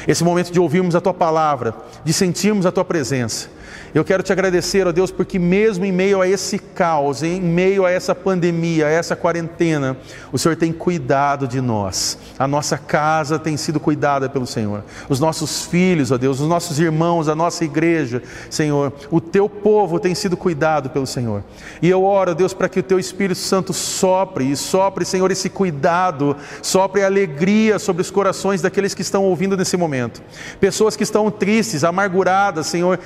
Esse 0.07 0.23
momento 0.23 0.53
de 0.53 0.59
ouvirmos 0.59 0.95
a 0.95 1.01
Tua 1.01 1.13
palavra, 1.13 1.75
de 2.01 2.13
sentirmos 2.13 2.65
a 2.65 2.71
Tua 2.71 2.85
presença. 2.85 3.49
Eu 3.93 4.03
quero 4.03 4.21
te 4.21 4.31
agradecer, 4.31 4.85
ó 4.85 4.91
Deus, 4.91 5.11
porque 5.11 5.39
mesmo 5.39 5.85
em 5.85 5.91
meio 5.91 6.21
a 6.21 6.27
esse 6.27 6.59
caos, 6.59 7.23
em 7.23 7.39
meio 7.39 7.85
a 7.85 7.91
essa 7.91 8.13
pandemia, 8.13 8.87
a 8.87 8.89
essa 8.89 9.15
quarentena, 9.15 9.95
o 10.31 10.37
Senhor 10.37 10.55
tem 10.55 10.73
cuidado 10.73 11.47
de 11.47 11.61
nós. 11.61 12.17
A 12.37 12.47
nossa 12.47 12.77
casa 12.77 13.39
tem 13.39 13.55
sido 13.55 13.79
cuidada 13.79 14.27
pelo 14.27 14.45
Senhor. 14.45 14.83
Os 15.07 15.19
nossos 15.19 15.65
filhos, 15.65 16.11
ó 16.11 16.17
Deus, 16.17 16.39
os 16.39 16.47
nossos 16.47 16.79
irmãos, 16.79 17.29
a 17.29 17.35
nossa 17.35 17.63
igreja, 17.63 18.21
Senhor, 18.49 18.91
o 19.09 19.21
teu 19.21 19.47
povo 19.47 19.99
tem 19.99 20.13
sido 20.13 20.35
cuidado 20.35 20.89
pelo 20.89 21.07
Senhor. 21.07 21.43
E 21.81 21.89
eu 21.89 22.03
oro, 22.03 22.35
Deus, 22.35 22.53
para 22.53 22.67
que 22.67 22.79
o 22.79 22.83
teu 22.83 22.99
Espírito 22.99 23.39
Santo 23.39 23.73
sopre 23.73 24.51
e 24.51 24.55
sopre, 24.55 25.05
Senhor, 25.05 25.31
esse 25.31 25.49
cuidado, 25.49 26.35
sopre 26.61 27.03
alegria 27.03 27.79
sobre 27.79 28.01
os 28.01 28.11
corações 28.11 28.61
daqueles 28.61 28.93
que 28.93 29.01
estão 29.01 29.23
ouvindo 29.23 29.55
nesse 29.55 29.77
momento. 29.77 30.21
Pessoas 30.59 30.95
que 30.95 31.03
estão 31.03 31.31
tristes, 31.31 31.83
amarguradas, 31.83 32.67
Senhor, 32.67 32.99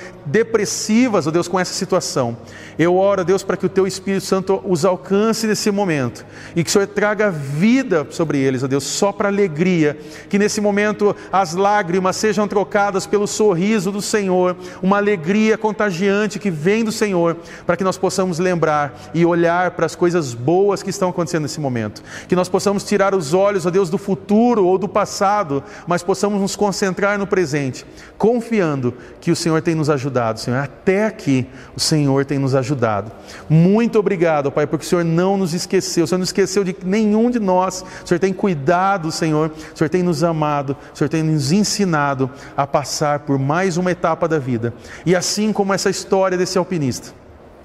depressivas 0.50 1.28
ó 1.28 1.30
Deus, 1.30 1.46
com 1.46 1.58
essa 1.58 1.72
situação. 1.72 2.36
Eu 2.76 2.96
oro, 2.96 3.24
Deus, 3.24 3.42
para 3.42 3.56
que 3.56 3.66
o 3.66 3.68
Teu 3.68 3.86
Espírito 3.86 4.24
Santo 4.24 4.60
os 4.66 4.84
alcance 4.84 5.46
nesse 5.46 5.70
momento 5.70 6.26
e 6.56 6.64
que 6.64 6.68
o 6.68 6.72
Senhor 6.72 6.88
traga 6.88 7.30
vida 7.30 8.06
sobre 8.10 8.38
eles, 8.38 8.62
ó 8.62 8.66
Deus, 8.66 8.84
só 8.84 9.12
para 9.12 9.28
alegria. 9.28 9.96
Que 10.28 10.38
nesse 10.38 10.60
momento 10.60 11.14
as 11.32 11.54
lágrimas 11.54 12.16
sejam 12.16 12.48
trocadas 12.48 13.06
pelo 13.06 13.26
sorriso 13.26 13.92
do 13.92 14.02
Senhor, 14.02 14.56
uma 14.82 14.96
alegria 14.96 15.56
contagiante 15.56 16.38
que 16.38 16.50
vem 16.50 16.84
do 16.84 16.90
Senhor, 16.90 17.36
para 17.64 17.76
que 17.76 17.84
nós 17.84 17.96
possamos 17.96 18.38
lembrar 18.38 19.10
e 19.14 19.24
olhar 19.24 19.72
para 19.72 19.86
as 19.86 19.94
coisas 19.94 20.34
boas 20.34 20.82
que 20.82 20.90
estão 20.90 21.10
acontecendo 21.10 21.42
nesse 21.42 21.60
momento. 21.60 22.02
Que 22.26 22.34
nós 22.34 22.48
possamos 22.48 22.82
tirar 22.82 23.14
os 23.14 23.32
olhos, 23.32 23.66
ó 23.66 23.70
Deus, 23.70 23.88
do 23.88 23.98
futuro 23.98 24.66
ou 24.66 24.76
do 24.78 24.88
passado, 24.88 25.62
mas 25.86 26.02
possamos 26.02 26.40
nos 26.40 26.56
concentrar 26.56 27.18
no 27.18 27.26
presente, 27.26 27.86
confiando 28.18 28.94
que 29.20 29.30
o 29.30 29.36
Senhor 29.36 29.60
tem 29.62 29.74
nos 29.74 29.90
ajudado, 29.90 30.39
Senhor. 30.40 30.58
Até 30.58 31.06
aqui 31.06 31.46
o 31.76 31.80
Senhor 31.80 32.24
tem 32.24 32.38
nos 32.38 32.54
ajudado. 32.54 33.12
Muito 33.48 33.98
obrigado, 33.98 34.50
Pai, 34.50 34.66
porque 34.66 34.84
o 34.84 34.88
Senhor 34.88 35.04
não 35.04 35.36
nos 35.36 35.54
esqueceu, 35.54 36.04
o 36.04 36.06
Senhor 36.06 36.18
não 36.18 36.24
esqueceu 36.24 36.64
de 36.64 36.76
nenhum 36.84 37.30
de 37.30 37.38
nós, 37.38 37.84
o 38.04 38.08
Senhor 38.08 38.18
tem 38.18 38.32
cuidado, 38.32 39.12
Senhor, 39.12 39.50
o 39.74 39.78
Senhor 39.78 39.88
tem 39.88 40.02
nos 40.02 40.24
amado, 40.24 40.76
o 40.92 40.96
Senhor 40.96 41.08
tem 41.08 41.22
nos 41.22 41.52
ensinado 41.52 42.30
a 42.56 42.66
passar 42.66 43.20
por 43.20 43.38
mais 43.38 43.76
uma 43.76 43.90
etapa 43.90 44.26
da 44.26 44.38
vida. 44.38 44.72
E 45.04 45.14
assim 45.14 45.52
como 45.52 45.72
essa 45.72 45.90
história 45.90 46.36
desse 46.36 46.58
alpinista, 46.58 47.19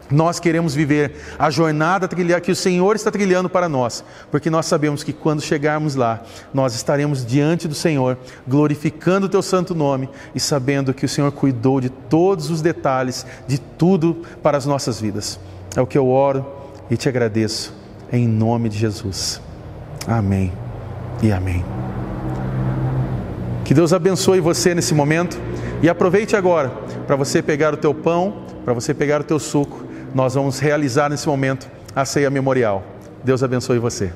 nós 0.09 0.39
queremos 0.39 0.75
viver 0.75 1.15
a 1.39 1.49
jornada 1.49 2.07
que 2.07 2.51
o 2.51 2.55
Senhor 2.55 2.95
está 2.95 3.09
trilhando 3.09 3.49
para 3.49 3.67
nós, 3.67 4.03
porque 4.29 4.49
nós 4.49 4.65
sabemos 4.65 5.03
que 5.03 5.11
quando 5.11 5.41
chegarmos 5.41 5.95
lá, 5.95 6.21
nós 6.53 6.75
estaremos 6.75 7.25
diante 7.25 7.67
do 7.67 7.73
Senhor, 7.73 8.17
glorificando 8.47 9.25
o 9.25 9.29
Teu 9.29 9.41
santo 9.41 9.73
nome 9.73 10.09
e 10.33 10.39
sabendo 10.39 10.93
que 10.93 11.05
o 11.05 11.09
Senhor 11.09 11.31
cuidou 11.31 11.81
de 11.81 11.89
todos 11.89 12.49
os 12.49 12.61
detalhes, 12.61 13.25
de 13.47 13.57
tudo 13.57 14.21
para 14.43 14.57
as 14.57 14.65
nossas 14.65 14.99
vidas. 15.01 15.39
É 15.75 15.81
o 15.81 15.87
que 15.87 15.97
eu 15.97 16.07
oro 16.07 16.45
e 16.89 16.95
te 16.95 17.09
agradeço, 17.09 17.73
em 18.11 18.27
nome 18.27 18.69
de 18.69 18.77
Jesus. 18.77 19.41
Amém 20.07 20.51
e 21.21 21.31
amém. 21.31 21.65
Que 23.63 23.73
Deus 23.73 23.91
abençoe 23.91 24.39
você 24.39 24.75
nesse 24.75 24.93
momento 24.93 25.39
e 25.81 25.89
aproveite 25.89 26.35
agora 26.35 26.69
para 27.07 27.15
você 27.15 27.41
pegar 27.41 27.73
o 27.73 27.77
teu 27.77 27.93
pão, 27.93 28.43
para 28.63 28.73
você 28.73 28.93
pegar 28.93 29.21
o 29.21 29.23
teu 29.23 29.39
suco 29.39 29.84
nós 30.15 30.33
vamos 30.33 30.59
realizar 30.59 31.09
nesse 31.09 31.27
momento 31.27 31.69
a 31.93 32.05
ceia 32.05 32.29
memorial. 32.29 32.81
Deus 33.21 33.43
abençoe 33.43 33.79
você. 33.79 34.13